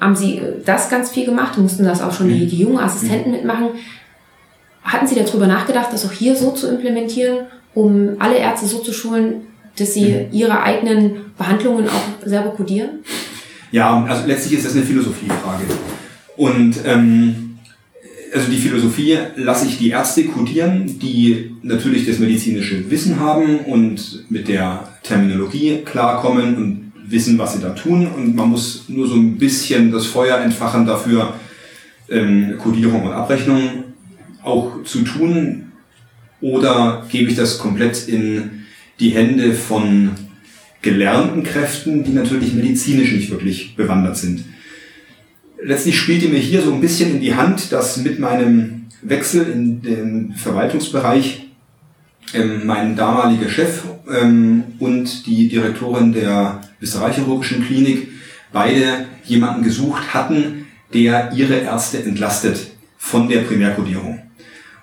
[0.00, 3.30] haben Sie äh, das ganz viel gemacht, mussten das auch schon die, die jungen Assistenten
[3.30, 3.70] mitmachen.
[4.82, 8.92] Hatten Sie darüber nachgedacht, das auch hier so zu implementieren, um alle Ärzte so zu
[8.92, 13.00] schulen, dass sie ihre eigenen Behandlungen auch selber kodieren?
[13.70, 15.64] Ja, also letztlich ist das eine Philosophiefrage.
[16.36, 17.58] Und ähm,
[18.34, 24.24] also die Philosophie lasse ich die Ärzte kodieren, die natürlich das medizinische Wissen haben und
[24.30, 28.06] mit der Terminologie klarkommen und wissen, was sie da tun.
[28.06, 31.34] Und man muss nur so ein bisschen das Feuer entfachen dafür,
[32.08, 33.81] ähm, Kodierung und Abrechnung
[34.42, 35.72] auch zu tun.
[36.40, 38.64] Oder gebe ich das komplett in
[38.98, 40.10] die Hände von
[40.82, 44.44] gelernten Kräften, die natürlich medizinisch nicht wirklich bewandert sind.
[45.62, 49.80] Letztlich spielte mir hier so ein bisschen in die Hand, dass mit meinem Wechsel in
[49.80, 51.46] den Verwaltungsbereich
[52.34, 58.08] ähm, mein damaliger Chef ähm, und die Direktorin der Österreichchirurgischen Klinik
[58.52, 64.20] beide jemanden gesucht hatten, der ihre Ärzte entlastet von der Primärkodierung.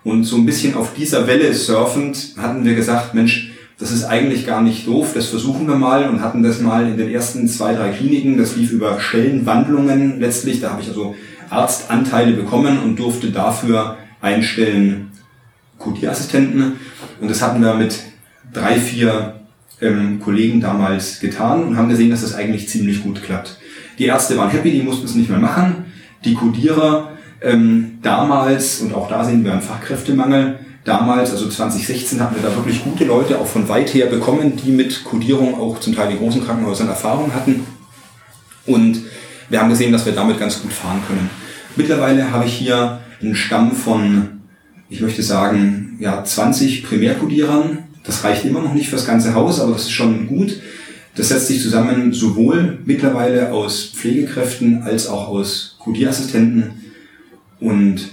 [0.09, 4.45] Und so ein bisschen auf dieser Welle surfend hatten wir gesagt, Mensch, das ist eigentlich
[4.45, 7.73] gar nicht doof, das versuchen wir mal und hatten das mal in den ersten zwei,
[7.73, 11.15] drei Kliniken, das lief über Stellenwandlungen letztlich, da habe ich also
[11.49, 15.11] Arztanteile bekommen und durfte dafür einstellen
[15.77, 16.73] Codieassistenten
[17.21, 17.99] und das hatten wir mit
[18.51, 19.35] drei, vier
[19.79, 23.59] ähm, Kollegen damals getan und haben gesehen, dass das eigentlich ziemlich gut klappt.
[23.97, 25.85] Die Ärzte waren happy, die mussten es nicht mehr machen.
[26.25, 32.35] Die Codierer ähm, damals, und auch da sehen wir einen Fachkräftemangel, damals, also 2016, hatten
[32.35, 35.95] wir da wirklich gute Leute auch von weit her bekommen, die mit Codierung auch zum
[35.95, 37.65] Teil in großen Krankenhäusern Erfahrung hatten.
[38.65, 39.01] Und
[39.49, 41.29] wir haben gesehen, dass wir damit ganz gut fahren können.
[41.75, 44.41] Mittlerweile habe ich hier einen Stamm von,
[44.89, 47.79] ich möchte sagen, ja, 20 Primärkodierern.
[48.03, 50.59] Das reicht immer noch nicht fürs ganze Haus, aber das ist schon gut.
[51.15, 56.88] Das setzt sich zusammen sowohl mittlerweile aus Pflegekräften als auch aus Codierassistenten.
[57.59, 58.11] Und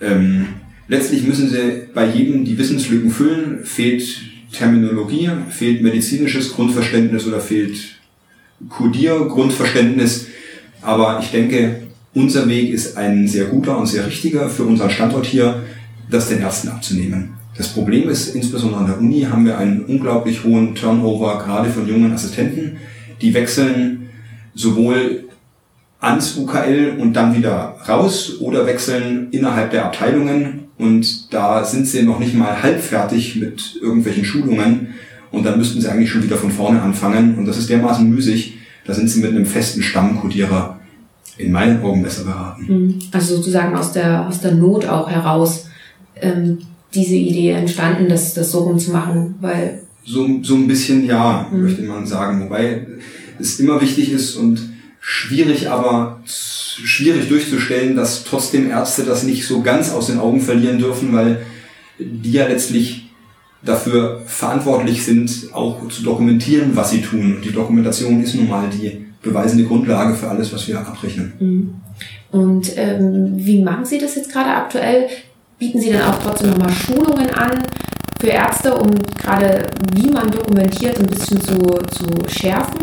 [0.00, 0.46] ähm,
[0.90, 3.64] Letztlich müssen sie bei jedem die Wissenslücken füllen.
[3.64, 7.78] Fehlt Terminologie, fehlt medizinisches Grundverständnis oder fehlt
[8.68, 10.26] Codier-Grundverständnis.
[10.82, 15.26] Aber ich denke, unser Weg ist ein sehr guter und sehr richtiger für unseren Standort
[15.26, 15.62] hier,
[16.10, 17.34] das den Ärzten abzunehmen.
[17.56, 21.86] Das Problem ist, insbesondere an der Uni haben wir einen unglaublich hohen Turnover, gerade von
[21.86, 22.78] jungen Assistenten.
[23.22, 24.08] Die wechseln
[24.56, 25.29] sowohl
[26.00, 32.02] ans UKL und dann wieder raus oder wechseln innerhalb der Abteilungen und da sind sie
[32.02, 34.94] noch nicht mal halbfertig mit irgendwelchen Schulungen
[35.30, 38.58] und dann müssten sie eigentlich schon wieder von vorne anfangen und das ist dermaßen müßig,
[38.86, 40.80] da sind sie mit einem festen Stammkodierer
[41.36, 42.66] in meinen Augen besser beraten.
[42.68, 42.98] Mhm.
[43.12, 45.66] Also sozusagen aus der, aus der Not auch heraus
[46.16, 46.58] ähm,
[46.94, 49.82] diese Idee entstanden, das, das so rumzumachen, weil...
[50.04, 51.62] So, so ein bisschen ja, mhm.
[51.62, 52.86] möchte man sagen, wobei
[53.38, 54.69] es immer wichtig ist und
[55.00, 60.78] schwierig, aber schwierig durchzustellen, dass trotzdem Ärzte das nicht so ganz aus den Augen verlieren
[60.78, 61.46] dürfen, weil
[61.98, 63.10] die ja letztlich
[63.62, 67.36] dafür verantwortlich sind, auch zu dokumentieren, was sie tun.
[67.36, 71.32] Und die Dokumentation ist nun mal die beweisende Grundlage für alles, was wir abrechnen.
[71.38, 71.74] Mhm.
[72.30, 75.08] Und ähm, wie machen Sie das jetzt gerade aktuell?
[75.58, 77.62] Bieten Sie dann auch trotzdem nochmal Schulungen an
[78.18, 82.80] für Ärzte, um gerade wie man dokumentiert ein bisschen zu, zu schärfen?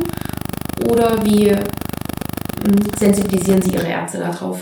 [0.91, 1.55] Oder wie
[2.97, 4.61] sensibilisieren Sie Ihre Ärzte darauf?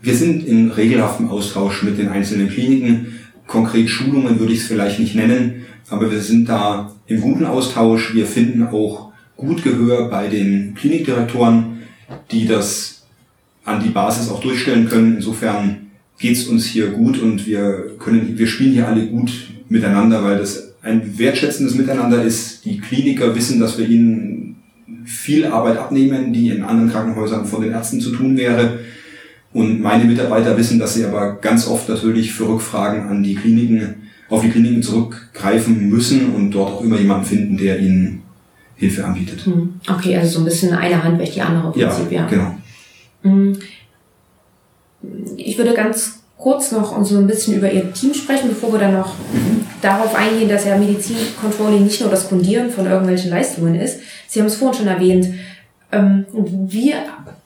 [0.00, 3.18] Wir sind in regelhaftem Austausch mit den einzelnen Kliniken.
[3.46, 8.14] Konkret Schulungen würde ich es vielleicht nicht nennen, aber wir sind da im guten Austausch.
[8.14, 11.82] Wir finden auch gut Gehör bei den Klinikdirektoren,
[12.30, 13.04] die das
[13.64, 15.16] an die Basis auch durchstellen können.
[15.16, 15.88] Insofern
[16.18, 19.32] geht es uns hier gut und wir können, wir spielen hier alle gut
[19.68, 22.64] miteinander, weil das ein wertschätzendes Miteinander ist.
[22.64, 24.45] Die Kliniker wissen, dass wir ihnen
[25.06, 28.80] viel Arbeit abnehmen, die in anderen Krankenhäusern von den Ärzten zu tun wäre.
[29.52, 34.02] Und meine Mitarbeiter wissen, dass sie aber ganz oft natürlich für Rückfragen an die Kliniken,
[34.28, 38.22] auf die Kliniken zurückgreifen müssen und dort auch immer jemanden finden, der ihnen
[38.74, 39.46] Hilfe anbietet.
[39.46, 39.80] Hm.
[39.88, 42.20] Okay, also so ein bisschen eine Hand wäscht die andere Prinzip, ja.
[42.22, 42.26] ja.
[42.26, 42.54] Genau.
[43.22, 43.58] Hm.
[45.36, 48.94] Ich würde ganz kurz noch so ein bisschen über Ihr Team sprechen, bevor wir dann
[48.94, 49.65] noch mhm.
[49.82, 54.00] Darauf eingehen, dass ja Medizincontrolling nicht nur das Kundieren von irgendwelchen Leistungen ist.
[54.28, 55.28] Sie haben es vorhin schon erwähnt.
[55.92, 56.94] Ähm, wie,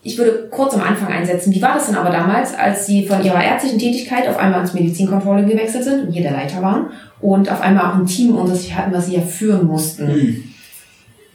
[0.02, 1.54] ich würde kurz am Anfang einsetzen.
[1.54, 4.72] Wie war das denn aber damals, als Sie von Ihrer ärztlichen Tätigkeit auf einmal ins
[4.72, 6.86] Medizincontrolling gewechselt sind und hier der Leiter waren
[7.20, 10.06] und auf einmal auch ein Team unter sich hatten, was Sie ja führen mussten?
[10.06, 10.44] Mhm.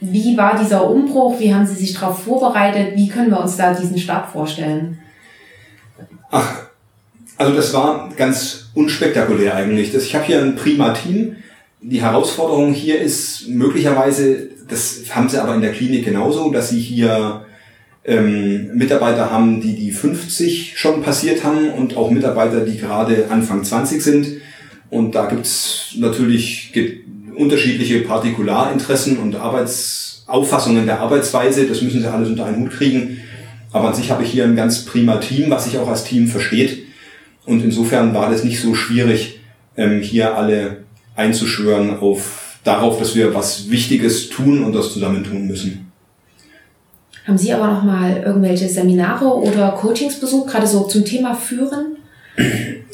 [0.00, 1.38] Wie war dieser Umbruch?
[1.38, 2.96] Wie haben Sie sich darauf vorbereitet?
[2.96, 4.98] Wie können wir uns da diesen Start vorstellen?
[6.30, 6.65] Ach,
[7.36, 9.94] also das war ganz unspektakulär eigentlich.
[9.94, 11.36] ich habe hier ein prima Team.
[11.82, 16.80] Die Herausforderung hier ist möglicherweise, das haben sie aber in der Klinik genauso, dass sie
[16.80, 17.44] hier
[18.04, 23.64] ähm, Mitarbeiter haben, die die 50 schon passiert haben und auch Mitarbeiter, die gerade Anfang
[23.64, 24.28] 20 sind.
[24.90, 26.72] Und da gibt's natürlich
[27.34, 31.66] unterschiedliche Partikularinteressen und Arbeitsauffassungen der Arbeitsweise.
[31.66, 33.18] Das müssen sie alles unter einen Hut kriegen.
[33.72, 36.28] Aber an sich habe ich hier ein ganz prima Team, was sich auch als Team
[36.28, 36.85] versteht.
[37.46, 39.40] Und insofern war das nicht so schwierig,
[39.76, 40.78] ähm, hier alle
[41.14, 45.90] einzuschwören auf, darauf, dass wir was Wichtiges tun und das zusammen tun müssen.
[47.26, 51.96] Haben Sie aber noch mal irgendwelche Seminare oder Coachings besucht, gerade so zum Thema Führen?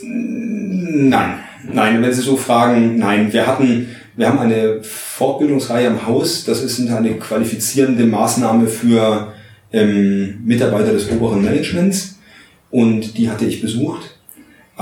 [0.03, 1.34] Nein,
[1.72, 3.32] nein, wenn Sie so fragen, nein.
[3.32, 6.44] Wir hatten wir haben eine Fortbildungsreihe am Haus.
[6.44, 9.32] Das ist eine qualifizierende Maßnahme für
[9.72, 12.18] ähm, Mitarbeiter des oberen Managements.
[12.70, 14.18] Und die hatte ich besucht.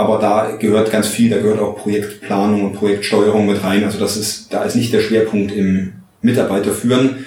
[0.00, 3.84] Aber da gehört ganz viel, da gehört auch Projektplanung und Projektsteuerung mit rein.
[3.84, 5.92] Also das ist, da ist nicht der Schwerpunkt im
[6.22, 7.26] Mitarbeiterführen.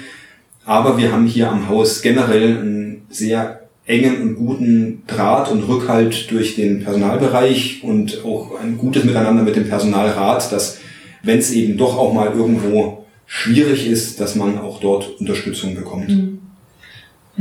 [0.66, 6.32] Aber wir haben hier am Haus generell einen sehr engen und guten Draht und Rückhalt
[6.32, 10.80] durch den Personalbereich und auch ein gutes Miteinander mit dem Personalrat, dass
[11.22, 16.10] wenn es eben doch auch mal irgendwo schwierig ist, dass man auch dort Unterstützung bekommt.
[16.10, 16.40] Mhm.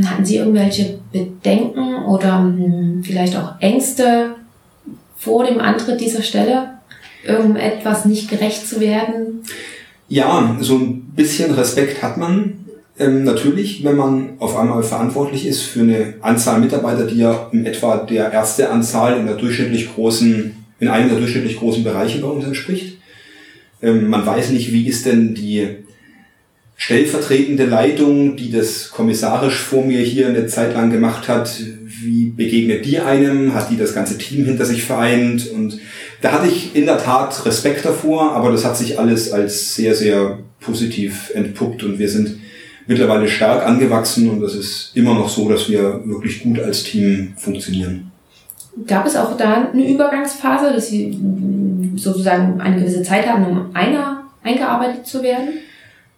[0.05, 4.35] Hatten Sie irgendwelche Bedenken oder hm, vielleicht auch Ängste
[5.22, 6.70] vor dem Antritt dieser Stelle,
[7.24, 9.42] irgendetwas nicht gerecht zu werden?
[10.08, 12.54] Ja, so ein bisschen Respekt hat man.
[12.98, 17.64] Ähm, natürlich, wenn man auf einmal verantwortlich ist für eine Anzahl Mitarbeiter, die ja in
[17.64, 22.28] etwa der erste Anzahl in der durchschnittlich großen, in einem der durchschnittlich großen Bereiche bei
[22.28, 22.98] uns entspricht.
[23.80, 25.68] Ähm, man weiß nicht, wie ist denn die
[26.76, 31.62] stellvertretende Leitung, die das kommissarisch vor mir hier eine Zeit lang gemacht hat,
[32.03, 33.55] wie begegnet die einem?
[33.55, 35.50] Hat die das ganze Team hinter sich vereint?
[35.50, 35.78] Und
[36.20, 39.94] da hatte ich in der Tat Respekt davor, aber das hat sich alles als sehr,
[39.94, 42.38] sehr positiv entpuppt und wir sind
[42.86, 47.34] mittlerweile stark angewachsen und das ist immer noch so, dass wir wirklich gut als Team
[47.36, 48.11] funktionieren.
[48.86, 51.18] Gab es auch da eine Übergangsphase, dass Sie
[51.96, 55.48] sozusagen eine gewisse Zeit haben, um einer eingearbeitet zu werden?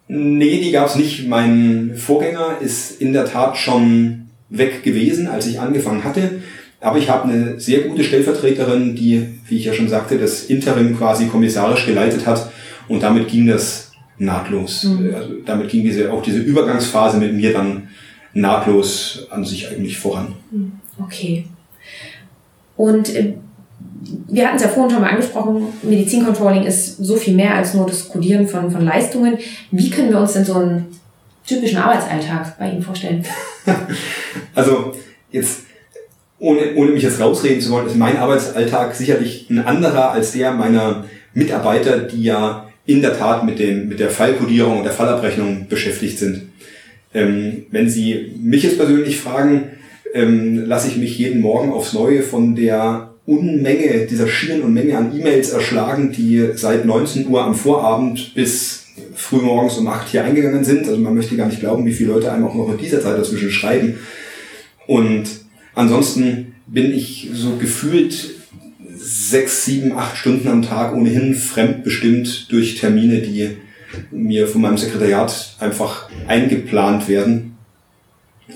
[0.06, 1.28] Nee, die gab es nicht.
[1.28, 4.23] Mein Vorgänger ist in der Tat schon
[4.56, 6.42] weg gewesen, als ich angefangen hatte.
[6.80, 10.96] Aber ich habe eine sehr gute Stellvertreterin, die, wie ich ja schon sagte, das Interim
[10.96, 12.50] quasi kommissarisch geleitet hat.
[12.88, 14.84] Und damit ging das nahtlos.
[14.84, 15.14] Mhm.
[15.14, 17.88] Also damit ging diese, auch diese Übergangsphase mit mir dann
[18.34, 20.34] nahtlos an sich eigentlich voran.
[20.50, 20.72] Mhm.
[21.02, 21.46] Okay.
[22.76, 23.34] Und äh,
[24.28, 27.86] wir hatten es ja vorhin schon mal angesprochen, Medizincontrolling ist so viel mehr als nur
[27.86, 29.38] das Codieren von, von Leistungen.
[29.70, 30.86] Wie können wir uns denn so einen
[31.46, 33.24] typischen Arbeitsalltag bei Ihnen vorstellen?
[34.54, 34.94] also
[35.30, 35.60] jetzt,
[36.38, 40.52] ohne, ohne mich jetzt rausreden zu wollen, ist mein Arbeitsalltag sicherlich ein anderer als der
[40.52, 45.68] meiner Mitarbeiter, die ja in der Tat mit, dem, mit der Fallkodierung und der Fallabrechnung
[45.68, 46.50] beschäftigt sind.
[47.12, 49.70] Ähm, wenn Sie mich jetzt persönlich fragen,
[50.12, 55.16] ähm, lasse ich mich jeden Morgen aufs Neue von der Unmenge, dieser schieren Unmenge an
[55.16, 58.83] E-Mails erschlagen, die seit 19 Uhr am Vorabend bis
[59.14, 60.86] frühmorgens um 8 hier eingegangen sind.
[60.86, 63.18] Also man möchte gar nicht glauben, wie viele Leute einem auch noch in dieser Zeit
[63.18, 63.98] dazwischen schreiben.
[64.86, 65.24] Und
[65.74, 68.34] ansonsten bin ich so gefühlt
[68.96, 73.56] sechs, sieben, acht Stunden am Tag ohnehin fremdbestimmt durch Termine, die
[74.10, 77.56] mir von meinem Sekretariat einfach eingeplant werden.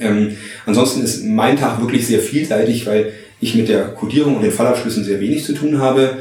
[0.00, 0.36] Ähm,
[0.66, 5.04] ansonsten ist mein Tag wirklich sehr vielseitig, weil ich mit der Codierung und den Fallabschlüssen
[5.04, 6.18] sehr wenig zu tun habe,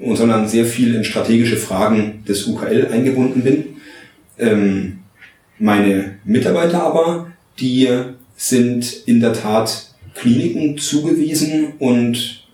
[0.00, 3.64] und sondern sehr viel in strategische Fragen des UKL eingebunden bin.
[4.40, 5.00] Ähm,
[5.58, 7.88] meine Mitarbeiter aber, die
[8.36, 12.44] sind in der Tat Kliniken zugewiesen und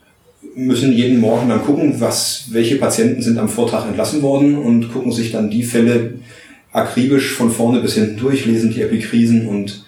[0.56, 5.12] müssen jeden Morgen dann gucken, was, welche Patienten sind am Vortag entlassen worden und gucken
[5.12, 6.14] sich dann die Fälle
[6.72, 9.84] akribisch von vorne bis hinten durch, lesen die Epikrisen und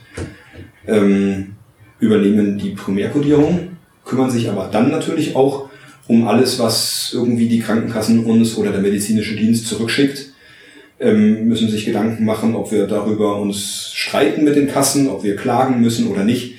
[0.87, 1.55] ähm,
[2.01, 3.71] übernehmen die Primärkodierung,
[4.05, 5.69] kümmern sich aber dann natürlich auch
[6.07, 10.33] um alles, was irgendwie die Krankenkassen uns oder der medizinische Dienst zurückschickt.
[11.01, 15.37] Ähm, müssen sich Gedanken machen, ob wir darüber uns streiten mit den Kassen, ob wir
[15.37, 16.55] klagen müssen oder nicht.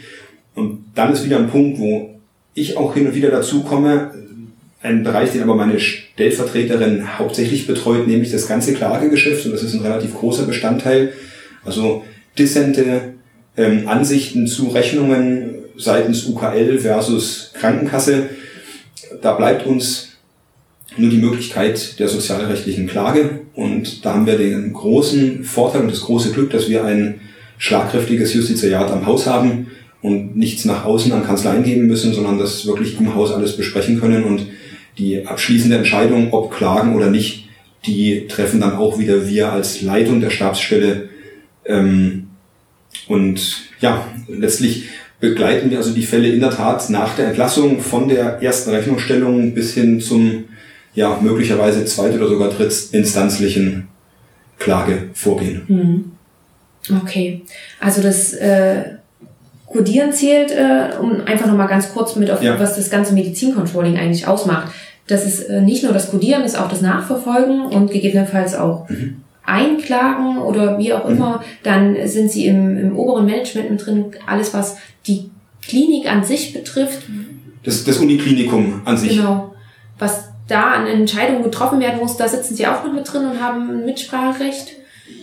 [0.56, 2.20] Und dann ist wieder ein Punkt, wo
[2.54, 4.12] ich auch hin und wieder dazu komme,
[4.82, 9.46] ein Bereich, den aber meine Stellvertreterin hauptsächlich betreut, nämlich das ganze Klagegeschäft.
[9.46, 11.14] Und das ist ein relativ großer Bestandteil.
[11.66, 12.06] Also
[12.38, 13.16] dissente
[13.58, 18.30] ähm, Ansichten zu Rechnungen seitens UKL versus Krankenkasse.
[19.22, 20.10] Da bleibt uns
[20.98, 23.42] nur die Möglichkeit der sozialrechtlichen Klage.
[23.60, 27.20] Und da haben wir den großen Vorteil und das große Glück, dass wir ein
[27.57, 29.68] schlagkräftiges Justizariat am Haus haben
[30.01, 33.99] und nichts nach außen an Kanzleien geben müssen, sondern das wirklich im Haus alles besprechen
[33.99, 34.47] können und
[34.97, 37.49] die abschließende Entscheidung, ob klagen oder nicht,
[37.86, 41.10] die treffen dann auch wieder wir als Leitung der Stabsstelle.
[41.66, 42.28] Ähm,
[43.10, 44.86] und ja, letztlich
[45.20, 49.53] begleiten wir also die Fälle in der Tat nach der Entlassung von der ersten Rechnungsstellung
[49.53, 50.45] bis hin zum
[51.00, 53.88] ja möglicherweise zweit- oder sogar drittinstanzlichen
[54.58, 55.62] Klagevorgehen.
[55.68, 56.12] Hm.
[57.02, 57.41] Okay,
[57.80, 58.84] also das äh,
[59.66, 62.60] Codieren zählt, äh, um einfach nochmal ganz kurz mit auf, ja.
[62.60, 64.74] was das ganze Medizincontrolling eigentlich ausmacht.
[65.08, 69.22] Das ist äh, nicht nur das Codieren, ist auch das Nachverfolgen und gegebenenfalls auch mhm.
[69.45, 71.16] Einklagen oder wie auch mhm.
[71.16, 71.43] immer.
[71.64, 74.06] Dann sind sie im, im oberen Management mit drin.
[74.28, 74.76] Alles, was
[75.08, 75.30] die
[75.62, 77.04] Klinik an sich betrifft.
[77.64, 79.16] Das, das Uniklinikum an sich.
[79.16, 79.56] Genau.
[79.97, 83.41] Was da eine Entscheidung getroffen werden muss, da sitzen Sie auch noch mit drin und
[83.41, 84.74] haben ein Mitspracherecht?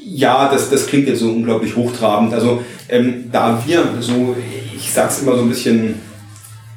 [0.05, 2.33] Ja, das, das klingt jetzt so unglaublich hochtrabend.
[2.33, 4.37] Also ähm, da wir so,
[4.75, 5.97] ich sag's immer so ein bisschen,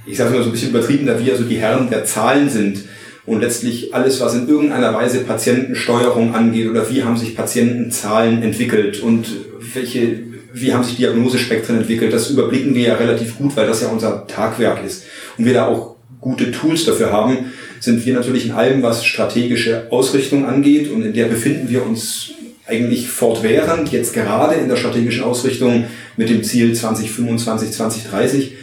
[0.06, 2.86] ich sag's immer so ein bisschen übertrieben, da wir so die Herren der Zahlen sind
[3.26, 9.02] und letztlich alles, was in irgendeiner Weise Patientensteuerung angeht oder wie haben sich Patientenzahlen entwickelt
[9.02, 9.28] und
[9.74, 10.20] welche,
[10.54, 14.26] wie haben sich Diagnosespektren entwickelt, das überblicken wir ja relativ gut, weil das ja unser
[14.26, 15.04] Tagwerk ist
[15.38, 19.88] und wir da auch gute Tools dafür haben, sind wir natürlich in allem, was strategische
[19.90, 22.32] Ausrichtung angeht und in der befinden wir uns
[22.68, 25.86] eigentlich fortwährend, jetzt gerade in der strategischen Ausrichtung
[26.18, 28.54] mit dem Ziel 2025, 2030.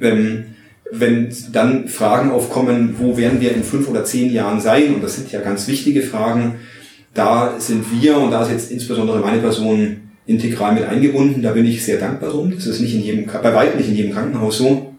[0.00, 0.46] Ähm,
[0.90, 5.16] wenn dann Fragen aufkommen, wo werden wir in fünf oder zehn Jahren sein, und das
[5.16, 6.56] sind ja ganz wichtige Fragen,
[7.12, 9.96] da sind wir, und da ist jetzt insbesondere meine Person
[10.26, 12.52] integral mit eingebunden, da bin ich sehr dankbar drum.
[12.54, 14.94] Das ist nicht in jedem, bei weitem nicht in jedem Krankenhaus so.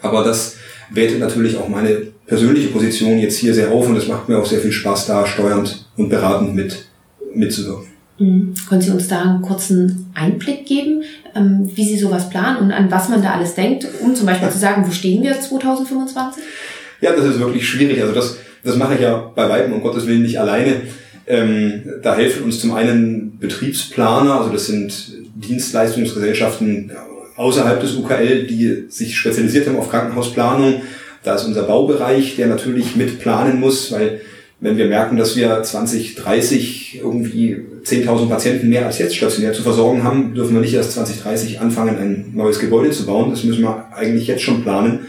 [0.00, 0.56] Aber das
[0.90, 4.46] wertet natürlich auch meine persönliche Position jetzt hier sehr auf und es macht mir auch
[4.46, 6.86] sehr viel Spaß, da steuernd und beratend mit
[7.34, 7.88] mitzuwirken.
[8.18, 8.54] Mhm.
[8.68, 11.02] Können Sie uns da einen kurzen Einblick geben,
[11.34, 14.50] ähm, wie Sie sowas planen und an was man da alles denkt, um zum Beispiel
[14.50, 16.42] zu sagen, wo stehen wir 2025?
[17.00, 18.00] Ja, das ist wirklich schwierig.
[18.00, 20.82] Also das, das mache ich ja bei Weitem um Gottes Willen nicht alleine.
[21.26, 26.92] Ähm, da helfen uns zum einen Betriebsplaner, also das sind Dienstleistungsgesellschaften
[27.36, 30.82] außerhalb des UKL, die sich spezialisiert haben auf Krankenhausplanung.
[31.22, 34.20] Da ist unser Baubereich, der natürlich mitplanen muss, weil
[34.60, 40.04] wenn wir merken, dass wir 2030 irgendwie 10.000 Patienten mehr als jetzt stationär zu versorgen
[40.04, 43.30] haben, dürfen wir nicht erst 2030 anfangen, ein neues Gebäude zu bauen.
[43.30, 45.00] Das müssen wir eigentlich jetzt schon planen.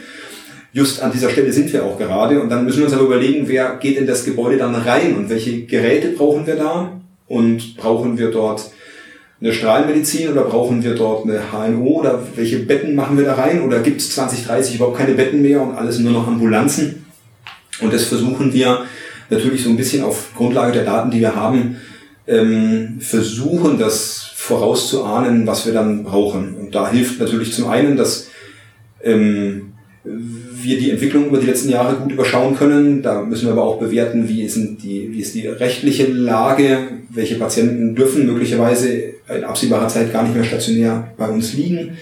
[0.74, 2.42] Just an dieser Stelle sind wir auch gerade.
[2.42, 5.30] Und dann müssen wir uns aber überlegen, wer geht in das Gebäude dann rein und
[5.30, 7.02] welche Geräte brauchen wir da?
[7.28, 8.72] Und brauchen wir dort
[9.46, 13.62] eine Strahlenmedizin oder brauchen wir dort eine HNO oder welche Betten machen wir da rein?
[13.62, 17.06] Oder gibt es 2030 überhaupt keine Betten mehr und alles nur noch Ambulanzen?
[17.80, 18.86] Und das versuchen wir
[19.30, 21.78] natürlich so ein bisschen auf Grundlage der Daten, die wir haben,
[22.26, 26.56] ähm, versuchen, das vorauszuahnen, was wir dann brauchen.
[26.56, 28.30] Und da hilft natürlich zum einen, dass
[29.04, 29.74] ähm,
[30.66, 33.02] wir die Entwicklung über die letzten Jahre gut überschauen können.
[33.02, 37.36] Da müssen wir aber auch bewerten, wie ist, die, wie ist die rechtliche Lage, welche
[37.36, 38.90] Patienten dürfen möglicherweise
[39.34, 41.98] in absehbarer Zeit gar nicht mehr stationär bei uns liegen.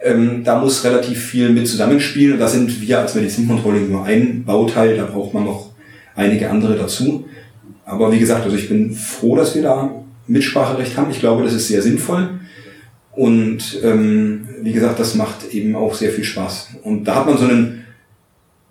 [0.00, 4.44] Ähm, da muss relativ viel mit zusammenspielen und da sind wir als Medizincontrolling nur ein
[4.44, 5.70] Bauteil, da braucht man noch
[6.14, 7.24] einige andere dazu.
[7.86, 9.90] Aber wie gesagt, also ich bin froh, dass wir da
[10.26, 11.10] Mitspracherecht haben.
[11.10, 12.40] Ich glaube, das ist sehr sinnvoll.
[13.12, 16.68] Und ähm, wie gesagt, das macht eben auch sehr viel Spaß.
[16.82, 17.83] Und da hat man so einen,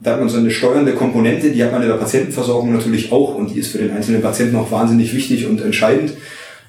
[0.04, 3.36] da hat man so eine steuernde Komponente, die hat man in der Patientenversorgung natürlich auch
[3.36, 6.14] und die ist für den einzelnen Patienten auch wahnsinnig wichtig und entscheidend.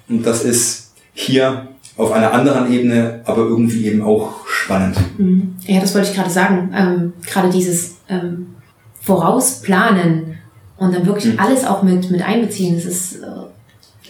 [0.09, 4.97] Und das ist hier auf einer anderen Ebene, aber irgendwie eben auch spannend.
[5.19, 5.57] Mhm.
[5.67, 6.73] Ja, das wollte ich gerade sagen.
[6.75, 8.55] Ähm, gerade dieses ähm,
[9.01, 10.39] Vorausplanen
[10.77, 11.41] und dann wirklich mhm.
[11.41, 12.77] alles auch mit, mit einbeziehen.
[12.77, 13.27] Das ist äh,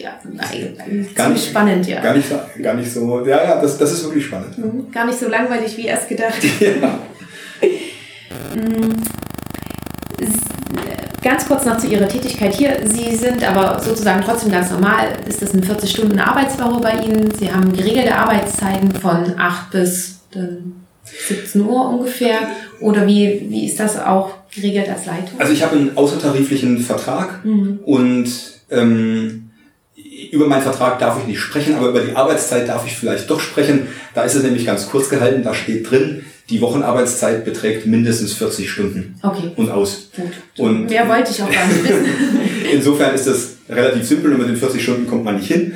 [0.03, 0.19] ja,
[1.15, 2.01] gar nicht, spannend, ja.
[2.01, 2.29] Gar nicht,
[2.61, 4.57] gar nicht so, ja, ja, das, das ist wirklich spannend.
[4.57, 4.91] Mhm.
[4.91, 6.41] Gar nicht so langweilig wie erst gedacht.
[6.59, 6.99] Ja.
[11.25, 12.77] Ganz kurz noch zu Ihrer Tätigkeit hier.
[12.83, 15.07] Sie sind aber sozusagen trotzdem ganz normal.
[15.27, 17.33] Ist das eine 40-Stunden-Arbeitswoche bei Ihnen?
[17.33, 20.19] Sie haben geregelte Arbeitszeiten von 8 bis
[21.27, 22.37] 17 Uhr ungefähr.
[22.79, 25.39] Oder wie, wie ist das auch geregelt als Leitung?
[25.39, 27.79] Also ich habe einen außertariflichen Vertrag mhm.
[27.83, 28.29] und
[28.69, 29.49] ähm,
[30.31, 33.39] über meinen Vertrag darf ich nicht sprechen, aber über die Arbeitszeit darf ich vielleicht doch
[33.39, 33.87] sprechen.
[34.13, 38.69] Da ist es nämlich ganz kurz gehalten, da steht drin, die Wochenarbeitszeit beträgt mindestens 40
[38.69, 39.19] Stunden.
[39.21, 39.51] Okay.
[39.55, 40.09] Und aus.
[40.15, 40.65] Gut.
[40.65, 42.05] Und Mehr wollte ich auch gar nicht wissen.
[42.71, 45.73] Insofern ist das relativ simpel und mit den 40 Stunden kommt man nicht hin.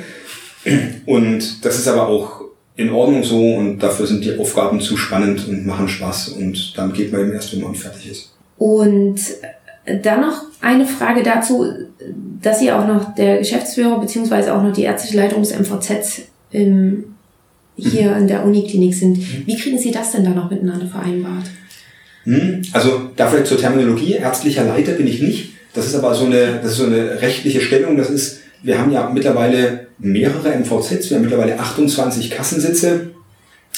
[1.06, 2.42] Und das ist aber auch
[2.76, 6.92] in Ordnung so und dafür sind die Aufgaben zu spannend und machen Spaß und dann
[6.92, 8.34] geht man eben erst, wenn man fertig ist.
[8.56, 9.20] Und
[10.02, 11.66] dann noch eine Frage dazu,
[12.40, 17.09] dass Sie auch noch der Geschäftsführer beziehungsweise auch noch die ärztliche Leitung des MVZ im,
[17.76, 19.46] hier in der Uniklinik sind.
[19.46, 21.44] Wie kriegen Sie das denn da noch miteinander vereinbart?
[22.24, 25.52] Hm, also dafür zur Terminologie, ärztlicher Leiter bin ich nicht.
[25.72, 27.96] Das ist aber so eine, das ist so eine rechtliche Stellung.
[27.96, 33.10] Das ist, wir haben ja mittlerweile mehrere MVZs, wir haben mittlerweile 28 Kassensitze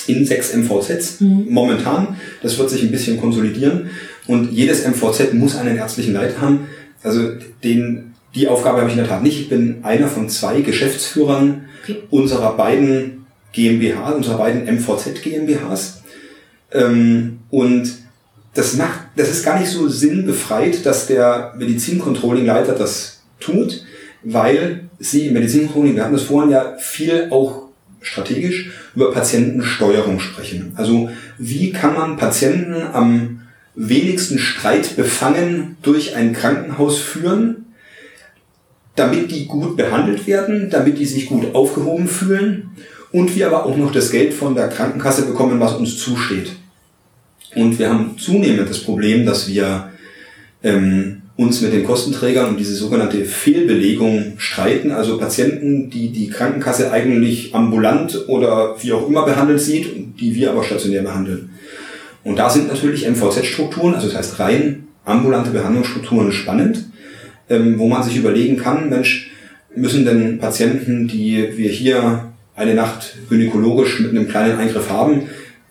[0.07, 1.47] in sechs MVZs mhm.
[1.51, 2.17] momentan.
[2.43, 3.91] Das wird sich ein bisschen konsolidieren.
[4.27, 6.69] Und jedes MVZ muss einen ärztlichen Leiter haben.
[7.03, 7.31] Also
[7.63, 9.41] den, die Aufgabe habe ich in der Tat nicht.
[9.41, 12.03] Ich bin einer von zwei Geschäftsführern okay.
[12.11, 13.22] unserer beiden
[13.53, 16.03] GmbH, unserer beiden MVZ GmbHs.
[16.73, 17.93] Ähm, und
[18.55, 23.85] das macht, das ist gar nicht so sinnbefreit, dass der Medizincontrolling-Leiter das tut,
[24.23, 27.69] weil sie im Medizincontrolling, wir hatten das vorhin ja viel auch
[28.01, 30.73] strategisch über Patientensteuerung sprechen.
[30.77, 33.43] Also wie kann man Patienten am
[33.75, 37.67] wenigsten Streit befangen durch ein Krankenhaus führen,
[38.97, 42.71] damit die gut behandelt werden, damit die sich gut aufgehoben fühlen
[43.13, 46.53] und wir aber auch noch das Geld von der Krankenkasse bekommen, was uns zusteht.
[47.55, 49.91] Und wir haben zunehmend das Problem, dass wir
[50.63, 56.91] ähm, uns mit den Kostenträgern um diese sogenannte Fehlbelegung streiten, also Patienten, die die Krankenkasse
[56.91, 61.51] eigentlich ambulant oder wie auch immer behandelt sieht, die wir aber stationär behandeln.
[62.25, 66.87] Und da sind natürlich MVZ-Strukturen, also das heißt rein ambulante Behandlungsstrukturen spannend,
[67.51, 69.31] ähm, wo man sich überlegen kann, Mensch,
[69.75, 75.29] müssen denn Patienten, die wir hier eine Nacht gynäkologisch mit einem kleinen Eingriff haben,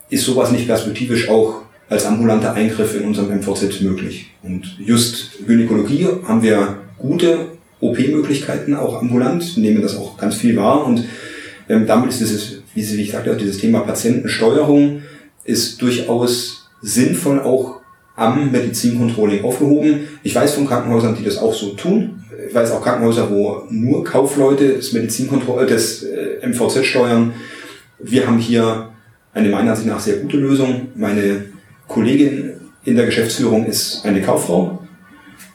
[0.09, 4.31] ist sowas nicht perspektivisch auch als ambulanter Eingriff in unserem MVZ möglich.
[4.43, 7.47] Und just Gynäkologie haben wir gute
[7.79, 11.03] OP-Möglichkeiten auch ambulant, nehmen das auch ganz viel wahr und
[11.67, 15.01] ähm, damit ist dieses, wie Sie, wie ich sagte, dieses Thema Patientensteuerung
[15.43, 17.81] ist durchaus sinnvoll auch
[18.15, 20.07] am Medizincontrolling aufgehoben.
[20.23, 22.20] Ich weiß von Krankenhäusern, die das auch so tun.
[22.47, 27.33] Ich weiß auch Krankenhäuser, wo nur Kaufleute das Medizinkontroll, das äh, MVZ steuern.
[27.99, 28.89] Wir haben hier
[29.33, 30.89] eine meiner Ansicht nach sehr gute Lösung.
[30.95, 31.45] Meine
[31.87, 32.53] Kollegin
[32.83, 34.81] in der Geschäftsführung ist eine Kauffrau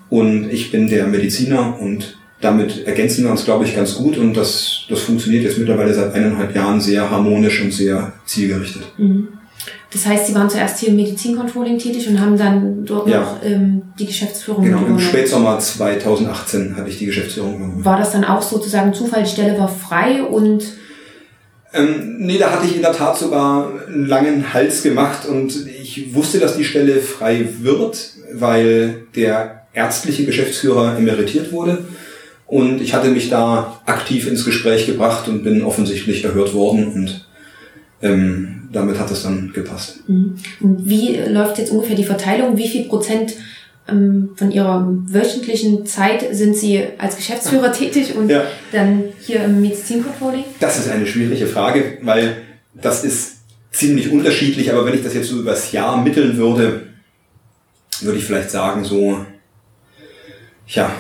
[0.08, 4.34] und ich bin der Mediziner und damit ergänzen wir uns, glaube ich, ganz gut und
[4.34, 8.82] das, das funktioniert jetzt mittlerweile seit eineinhalb Jahren sehr harmonisch und sehr zielgerichtet.
[8.98, 9.28] Mhm.
[9.92, 13.20] Das heißt, Sie waren zuerst hier im Medizincontrolling tätig und haben dann dort ja.
[13.20, 17.84] noch ähm, die Geschäftsführung Genau, im Spätsommer 2018 hatte ich die Geschäftsführung übernommen.
[17.84, 20.64] War das dann auch sozusagen Zufall, die Stelle war frei und
[21.72, 26.14] ähm, nee, da hatte ich in der Tat sogar einen langen Hals gemacht und ich
[26.14, 31.84] wusste, dass die Stelle frei wird, weil der ärztliche Geschäftsführer emeritiert wurde.
[32.46, 37.28] Und ich hatte mich da aktiv ins Gespräch gebracht und bin offensichtlich erhört worden und
[38.02, 40.08] ähm, damit hat es dann gepasst.
[40.08, 40.36] Mhm.
[40.60, 42.56] Und wie läuft jetzt ungefähr die Verteilung?
[42.56, 43.34] Wie viel Prozent
[43.88, 48.44] ähm, von ihrer wöchentlichen Zeit sind Sie als Geschäftsführer tätig und ja.
[48.72, 50.44] dann hier im Medizincontrolling?
[50.60, 52.42] Das ist eine schwierige Frage, weil
[52.74, 53.36] das ist
[53.70, 56.82] ziemlich unterschiedlich, aber wenn ich das jetzt so übers Jahr mitteln würde,
[58.00, 59.24] würde ich vielleicht sagen so,
[60.66, 60.90] ja,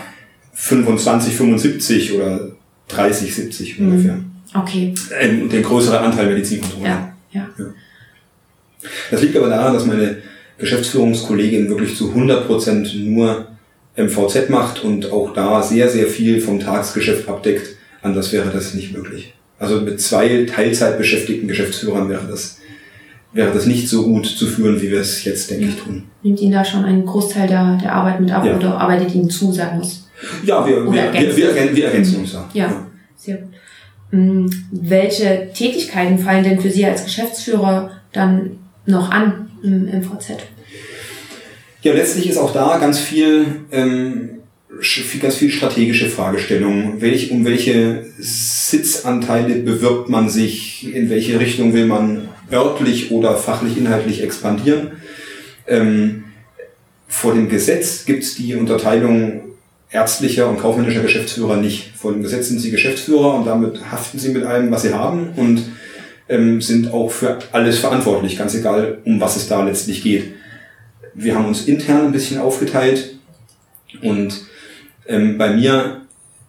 [0.52, 2.52] 25, 75 oder
[2.88, 3.88] 30, 70 mhm.
[3.88, 4.18] ungefähr.
[4.54, 4.94] Okay.
[5.40, 6.86] Und der größere Anteil Medizincontrolling.
[6.86, 7.05] Ja,
[7.36, 7.48] ja.
[7.58, 7.64] ja.
[9.10, 10.18] Das liegt aber daran, dass meine
[10.58, 13.46] Geschäftsführungskollegin wirklich zu 100% nur
[13.96, 17.76] MVZ macht und auch da sehr, sehr viel vom Tagesgeschäft abdeckt.
[18.02, 19.34] Anders wäre das nicht möglich.
[19.58, 22.58] Also mit zwei Teilzeit beschäftigten Geschäftsführern wäre das,
[23.32, 26.04] wäre das nicht so gut zu führen, wie wir es jetzt, denke ich, tun.
[26.22, 28.56] Nimmt Ihnen da schon einen Großteil der, der Arbeit mit ab ja.
[28.56, 29.88] oder arbeitet Ihnen zu, sagen wir
[30.44, 32.48] Ja, wir, wir, wir, wir, wir ergänzen uns da.
[32.52, 32.85] Ja,
[34.10, 39.46] welche Tätigkeiten fallen denn für Sie als Geschäftsführer dann noch an?
[39.66, 40.38] im MVZ?
[41.82, 44.30] Ja, letztlich ist auch da ganz viel, ähm,
[45.20, 47.00] ganz viel strategische Fragestellungen.
[47.00, 50.94] Welch, um welche Sitzanteile bewirbt man sich?
[50.94, 54.92] In welche Richtung will man örtlich oder fachlich inhaltlich expandieren?
[55.66, 56.24] Ähm,
[57.08, 59.42] vor dem Gesetz gibt es die Unterteilung
[59.90, 61.92] ärztlicher und kaufmännischer Geschäftsführer nicht.
[61.96, 65.30] Vor dem Gesetz sind sie Geschäftsführer und damit haften sie mit allem, was sie haben
[65.36, 65.62] und
[66.28, 70.34] ähm, sind auch für alles verantwortlich, ganz egal, um was es da letztlich geht.
[71.14, 73.16] Wir haben uns intern ein bisschen aufgeteilt
[74.02, 74.42] und
[75.06, 76.02] ähm, bei mir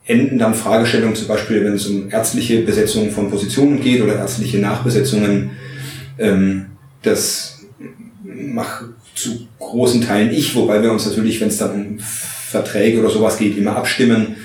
[0.05, 4.57] enden dann Fragestellungen zum Beispiel, wenn es um ärztliche Besetzungen von Positionen geht oder ärztliche
[4.57, 5.51] Nachbesetzungen.
[6.17, 6.67] Ähm,
[7.03, 7.59] das
[8.23, 11.99] mache zu großen Teilen ich, wobei wir uns natürlich, wenn es dann um
[12.49, 14.35] Verträge oder sowas geht, immer abstimmen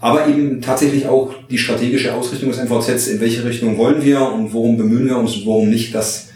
[0.00, 4.52] aber eben tatsächlich auch die strategische Ausrichtung des MVZs, in welche Richtung wollen wir und
[4.52, 6.28] worum bemühen wir uns und worum nicht, das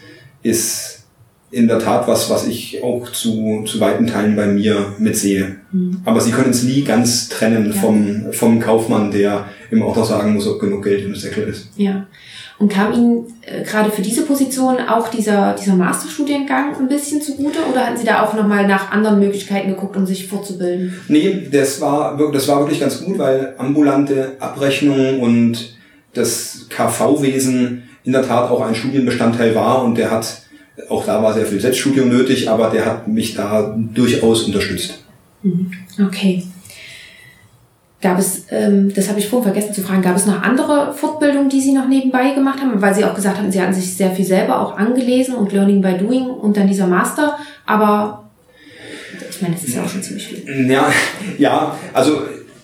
[0.43, 1.05] ist
[1.53, 5.57] in der Tat was, was ich auch zu, zu weiten Teilen bei mir mitsehe.
[5.70, 6.01] Mhm.
[6.05, 7.80] Aber Sie können es nie ganz trennen ja.
[7.80, 11.68] vom, vom Kaufmann, der im Auto sagen muss, ob genug Geld im Säckel ist.
[11.76, 12.07] Ja.
[12.63, 17.59] Und kam Ihnen äh, gerade für diese Position auch dieser, dieser Masterstudiengang ein bisschen zugute
[17.69, 20.97] oder hatten Sie da auch nochmal nach anderen Möglichkeiten geguckt, um sich fortzubilden?
[21.09, 25.77] Nee, das war, das war wirklich ganz gut, weil ambulante Abrechnung und
[26.15, 30.43] das KV-Wesen in der Tat auch ein Studienbestandteil war und der hat,
[30.89, 35.03] auch da war sehr viel Selbststudium nötig, aber der hat mich da durchaus unterstützt.
[35.43, 35.73] Mhm.
[36.01, 36.45] Okay.
[38.03, 41.48] Gab es, ähm, das habe ich vorhin vergessen zu fragen, gab es noch andere Fortbildungen,
[41.48, 42.82] die Sie noch nebenbei gemacht haben?
[42.82, 45.80] Weil Sie auch gesagt haben, Sie hatten sich sehr viel selber auch angelesen und Learning
[45.80, 47.38] by Doing und dann dieser Master.
[47.64, 48.28] Aber
[49.30, 50.68] ich meine, das ist ja auch schon ziemlich viel.
[50.68, 50.92] Ja,
[51.38, 52.22] ja also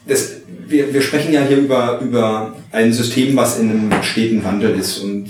[0.08, 4.76] das, wir, wir sprechen ja hier über, über ein System, was in einem steten Wandel
[4.76, 4.98] ist.
[4.98, 5.26] Und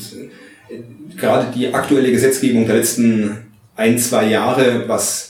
[0.71, 3.37] äh, gerade die aktuelle Gesetzgebung der letzten
[3.77, 5.28] ein, zwei Jahre, was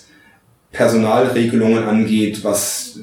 [0.72, 3.00] Personalregelungen angeht, was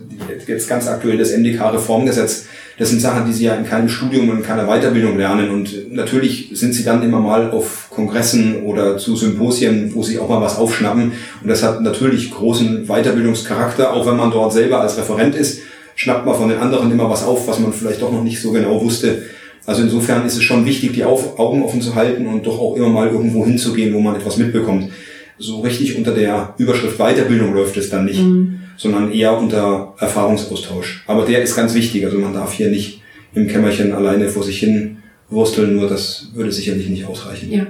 [0.48, 2.46] jetzt ganz aktuell das MDK-Reformgesetz,
[2.78, 5.50] das sind Sachen, die sie ja in keinem Studium und in keiner Weiterbildung lernen.
[5.50, 10.28] Und natürlich sind sie dann immer mal auf Kongressen oder zu Symposien, wo sie auch
[10.28, 11.14] mal was aufschnappen.
[11.42, 15.62] Und das hat natürlich großen Weiterbildungscharakter, auch wenn man dort selber als Referent ist,
[15.96, 18.52] schnappt man von den anderen immer was auf, was man vielleicht doch noch nicht so
[18.52, 19.24] genau wusste.
[19.66, 22.90] Also insofern ist es schon wichtig, die Augen offen zu halten und doch auch immer
[22.90, 24.92] mal irgendwo hinzugehen, wo man etwas mitbekommt
[25.38, 28.60] so richtig unter der Überschrift Weiterbildung läuft es dann nicht, mhm.
[28.78, 31.04] sondern eher unter Erfahrungsaustausch.
[31.08, 32.06] Aber der ist ganz wichtig.
[32.06, 33.02] Also man darf hier nicht
[33.34, 34.98] im Kämmerchen alleine vor sich hin
[35.30, 37.52] wursteln, nur das würde sicherlich nicht ausreichen.
[37.52, 37.66] Ja.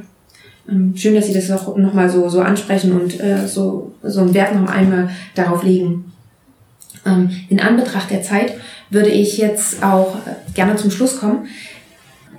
[0.70, 4.34] Ähm, schön, dass Sie das auch nochmal so, so ansprechen und äh, so, so einen
[4.34, 6.11] Wert noch einmal darauf legen.
[7.05, 8.55] Ähm, in Anbetracht der Zeit
[8.89, 11.47] würde ich jetzt auch äh, gerne zum Schluss kommen.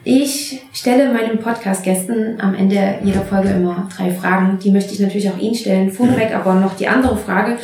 [0.09, 4.57] Ich stelle meinen Podcast-Gästen am Ende jeder Folge immer drei Fragen.
[4.63, 5.91] Die möchte ich natürlich auch Ihnen stellen.
[5.91, 7.59] Vorneweg aber noch die andere Frage.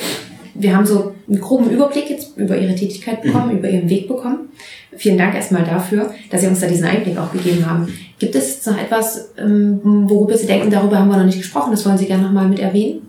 [0.54, 4.48] Wir haben so einen groben Überblick jetzt über Ihre Tätigkeit bekommen, über Ihren Weg bekommen.
[4.96, 7.86] Vielen Dank erstmal dafür, dass Sie uns da diesen Einblick auch gegeben haben.
[8.18, 9.80] Gibt es noch etwas, ähm,
[10.10, 12.58] worüber Sie denken, darüber haben wir noch nicht gesprochen, das wollen Sie gerne nochmal mit
[12.58, 13.08] erwähnen?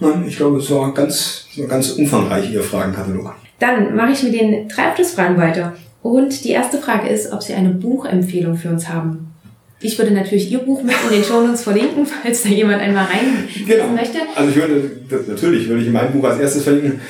[0.00, 3.34] Nein, ich glaube, es war ganz, ganz umfangreich, Ihr Fragenkatalog.
[3.58, 5.74] Dann mache ich mit den drei Abschlussfragen weiter.
[6.02, 9.32] Und die erste Frage ist, ob Sie eine Buchempfehlung für uns haben.
[9.80, 13.48] Ich würde natürlich Ihr Buch mit in den Shownotes verlinken, falls da jemand einmal rein
[13.66, 13.88] genau.
[13.88, 14.18] möchte.
[14.34, 14.90] Also ich würde,
[15.28, 17.00] natürlich würde ich mein Buch als erstes verlinken.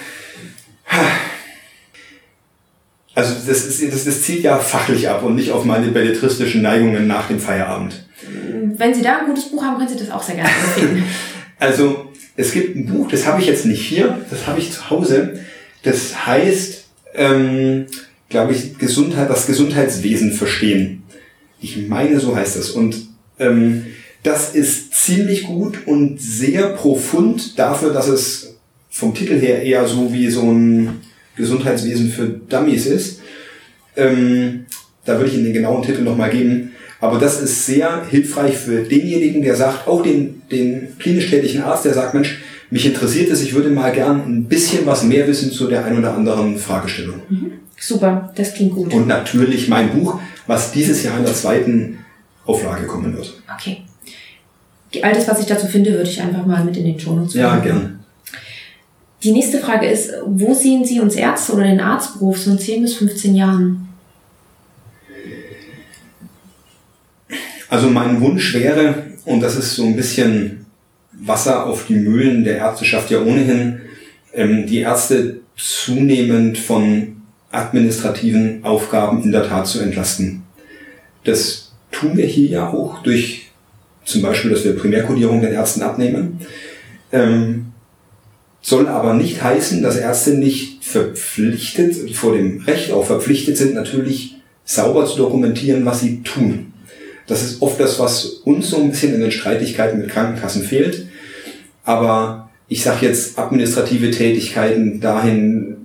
[3.14, 7.06] Also das, ist, das, das zielt ja fachlich ab und nicht auf meine belletristischen Neigungen
[7.06, 8.06] nach dem Feierabend.
[8.76, 11.04] Wenn Sie da ein gutes Buch haben, können Sie das auch sehr gerne empfehlen.
[11.58, 14.88] also es gibt ein Buch, das habe ich jetzt nicht hier, das habe ich zu
[14.88, 15.40] Hause.
[15.82, 16.84] Das heißt
[17.14, 17.86] ähm,
[18.32, 21.04] glaube ich, Gesundheit, das Gesundheitswesen verstehen.
[21.60, 22.70] Ich meine, so heißt das.
[22.70, 22.96] Und
[23.38, 23.86] ähm,
[24.24, 28.56] das ist ziemlich gut und sehr profund dafür, dass es
[28.90, 31.00] vom Titel her eher so wie so ein
[31.36, 33.20] Gesundheitswesen für Dummies ist.
[33.96, 34.66] Ähm,
[35.04, 36.72] da würde ich Ihnen den genauen Titel nochmal geben.
[37.00, 41.84] Aber das ist sehr hilfreich für denjenigen, der sagt, auch den, den klinisch tätigen Arzt,
[41.84, 45.50] der sagt, Mensch, mich interessiert es, ich würde mal gern ein bisschen was mehr wissen
[45.50, 47.20] zu der ein oder anderen Fragestellung.
[47.28, 47.52] Mhm.
[47.82, 48.94] Super, das klingt gut.
[48.94, 51.98] Und natürlich mein Buch, was dieses Jahr in der zweiten
[52.46, 53.42] Auflage kommen wird.
[53.52, 53.82] Okay.
[55.02, 57.58] Alles, was ich dazu finde, würde ich einfach mal mit in den Show Notes Ja,
[57.58, 57.98] gern.
[59.24, 62.82] Die nächste Frage ist, wo sehen Sie uns Ärzte oder den Arztberuf so in 10
[62.82, 63.88] bis 15 Jahren?
[67.68, 70.66] Also mein Wunsch wäre, und das ist so ein bisschen
[71.12, 73.80] Wasser auf die Mühlen der Ärzteschaft ja ohnehin,
[74.34, 77.21] ähm, die Ärzte zunehmend von
[77.52, 80.42] administrativen Aufgaben in der Tat zu entlasten.
[81.24, 83.50] Das tun wir hier ja auch durch
[84.04, 86.40] zum Beispiel, dass wir Primärkodierung den Ärzten abnehmen.
[87.12, 87.66] Ähm,
[88.60, 94.36] soll aber nicht heißen, dass Ärzte nicht verpflichtet, vor dem Recht auch verpflichtet sind, natürlich
[94.64, 96.72] sauber zu dokumentieren, was sie tun.
[97.26, 101.06] Das ist oft das, was uns so ein bisschen in den Streitigkeiten mit Krankenkassen fehlt.
[101.84, 105.76] Aber ich sage jetzt administrative Tätigkeiten dahin,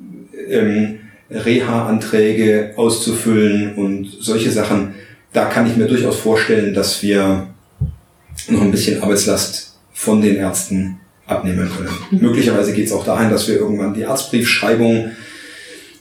[0.49, 0.99] ähm,
[1.30, 4.95] Reha-Anträge auszufüllen und solche Sachen,
[5.34, 7.47] da kann ich mir durchaus vorstellen, dass wir
[8.47, 11.89] noch ein bisschen Arbeitslast von den Ärzten abnehmen können.
[12.11, 12.19] Mhm.
[12.28, 15.11] Möglicherweise geht es auch dahin, dass wir irgendwann die Arztbriefschreibung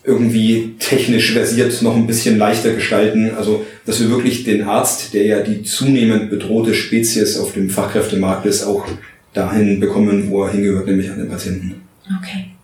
[0.04, 3.32] irgendwie technisch versiert noch ein bisschen leichter gestalten.
[3.36, 8.46] Also, dass wir wirklich den Arzt, der ja die zunehmend bedrohte Spezies auf dem Fachkräftemarkt
[8.46, 8.86] ist, auch
[9.34, 11.82] dahin bekommen, wo er hingehört, nämlich an den Patienten.
[12.20, 12.55] Okay.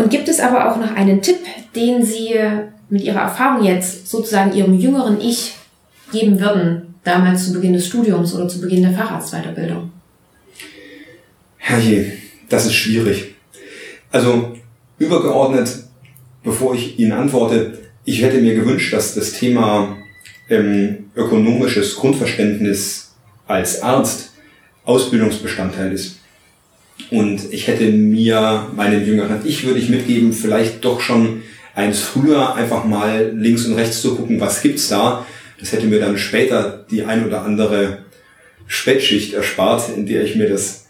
[0.00, 1.36] Und gibt es aber auch noch einen Tipp,
[1.76, 2.34] den Sie
[2.88, 5.56] mit Ihrer Erfahrung jetzt sozusagen Ihrem jüngeren Ich
[6.10, 9.92] geben würden, damals zu Beginn des Studiums oder zu Beginn der Facharztweiterbildung?
[11.58, 12.12] Herrje,
[12.48, 13.34] das ist schwierig.
[14.10, 14.56] Also
[14.98, 15.84] übergeordnet,
[16.42, 19.98] bevor ich Ihnen antworte, ich hätte mir gewünscht, dass das Thema
[20.48, 23.12] ähm, ökonomisches Grundverständnis
[23.46, 24.30] als Arzt
[24.84, 26.19] Ausbildungsbestandteil ist.
[27.10, 31.42] Und ich hätte mir meinen jüngeren Ich würde ich mitgeben, vielleicht doch schon
[31.74, 35.26] eins früher einfach mal links und rechts zu gucken, was gibt's da.
[35.58, 37.98] Das hätte mir dann später die ein oder andere
[38.66, 40.86] Spätschicht erspart, in der ich mir das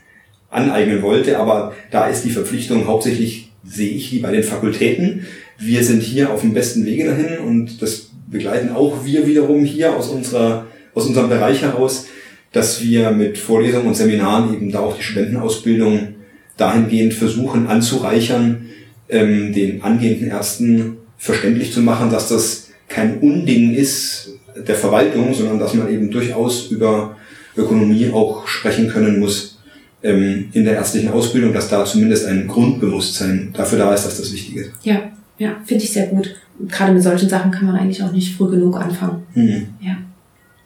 [0.51, 1.39] aneignen wollte.
[1.39, 5.27] Aber da ist die Verpflichtung hauptsächlich, sehe ich, wie bei den Fakultäten.
[5.59, 9.95] Wir sind hier auf dem besten Wege dahin und das begleiten auch wir wiederum hier
[9.97, 12.07] aus unserer, aus unserem Bereich heraus,
[12.53, 16.15] dass wir mit Vorlesungen und Seminaren eben da auch die Studentenausbildung
[16.57, 18.67] dahingehend versuchen anzureichern,
[19.09, 25.59] ähm, den angehenden Ärzten verständlich zu machen, dass das kein Unding ist der Verwaltung, sondern
[25.59, 27.17] dass man eben durchaus über
[27.57, 29.57] Ökonomie auch sprechen können muss.
[30.03, 34.33] ähm, in der ärztlichen Ausbildung, dass da zumindest ein Grundbewusstsein dafür da ist, dass das
[34.33, 34.71] wichtig ist.
[34.83, 35.03] Ja,
[35.39, 36.37] ja, finde ich sehr gut.
[36.69, 39.23] Gerade mit solchen Sachen kann man eigentlich auch nicht früh genug anfangen.
[39.35, 39.67] Mhm.
[39.81, 39.99] Ja.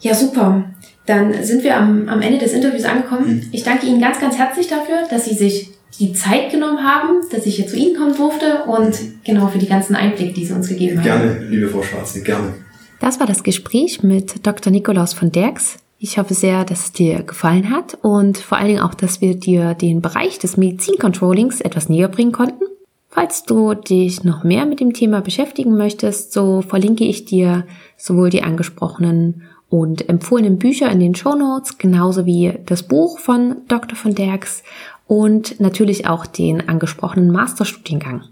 [0.00, 0.64] Ja, super.
[1.06, 3.36] Dann sind wir am, am Ende des Interviews angekommen.
[3.36, 3.48] Mhm.
[3.52, 7.46] Ich danke Ihnen ganz, ganz herzlich dafür, dass Sie sich die Zeit genommen haben, dass
[7.46, 10.68] ich hier zu Ihnen kommen durfte und genau für die ganzen Einblicke, die Sie uns
[10.68, 11.04] gegeben haben.
[11.04, 12.54] Gerne, liebe Frau Schwarze, gerne.
[13.00, 14.72] Das war das Gespräch mit Dr.
[14.72, 15.78] Nikolaus von Derks.
[15.98, 19.34] Ich hoffe sehr, dass es dir gefallen hat und vor allen Dingen auch, dass wir
[19.34, 22.64] dir den Bereich des Medizincontrollings etwas näher bringen konnten.
[23.08, 27.64] Falls du dich noch mehr mit dem Thema beschäftigen möchtest, so verlinke ich dir
[27.96, 29.42] sowohl die angesprochenen
[29.74, 33.96] und empfohlenen Bücher in den Show Notes, genauso wie das Buch von Dr.
[33.96, 34.62] von Derks
[35.08, 38.22] und natürlich auch den angesprochenen Masterstudiengang.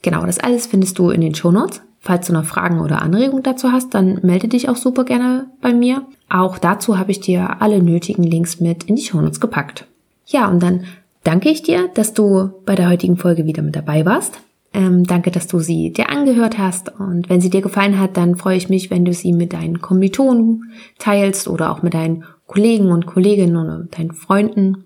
[0.00, 1.82] Genau, das alles findest du in den Show Notes.
[2.00, 5.74] Falls du noch Fragen oder Anregungen dazu hast, dann melde dich auch super gerne bei
[5.74, 6.06] mir.
[6.30, 9.86] Auch dazu habe ich dir alle nötigen Links mit in die Show Notes gepackt.
[10.24, 10.84] Ja, und dann
[11.22, 14.40] danke ich dir, dass du bei der heutigen Folge wieder mit dabei warst.
[14.74, 16.88] Ähm, danke, dass du sie dir angehört hast.
[16.98, 19.80] Und wenn sie dir gefallen hat, dann freue ich mich, wenn du sie mit deinen
[19.80, 24.84] Kommilitonen teilst oder auch mit deinen Kollegen und Kolleginnen oder deinen Freunden.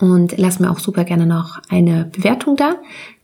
[0.00, 2.76] Und lass mir auch super gerne noch eine Bewertung da.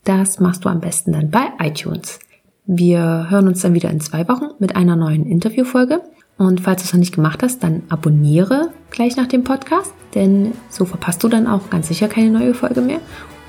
[0.05, 2.21] Das machst du am besten dann bei iTunes.
[2.67, 6.03] Wir hören uns dann wieder in zwei Wochen mit einer neuen Interviewfolge.
[6.39, 10.53] Und falls du es noch nicht gemacht hast, dann abonniere gleich nach dem Podcast, denn
[10.69, 13.01] so verpasst du dann auch ganz sicher keine neue Folge mehr.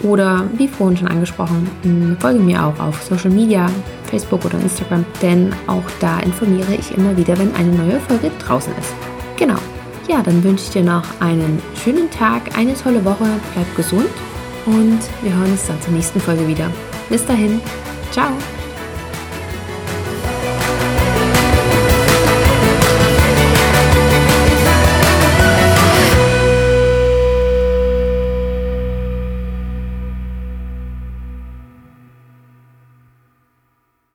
[0.03, 1.67] Oder wie vorhin schon angesprochen,
[2.19, 3.67] folge mir auch auf Social Media,
[4.03, 8.73] Facebook oder Instagram, denn auch da informiere ich immer wieder, wenn eine neue Folge draußen
[8.79, 8.93] ist.
[9.37, 9.57] Genau.
[10.07, 14.07] Ja, dann wünsche ich dir noch einen schönen Tag, eine tolle Woche, bleib gesund
[14.65, 16.69] und wir hören uns dann zur nächsten Folge wieder.
[17.09, 17.59] Bis dahin,
[18.11, 18.29] ciao!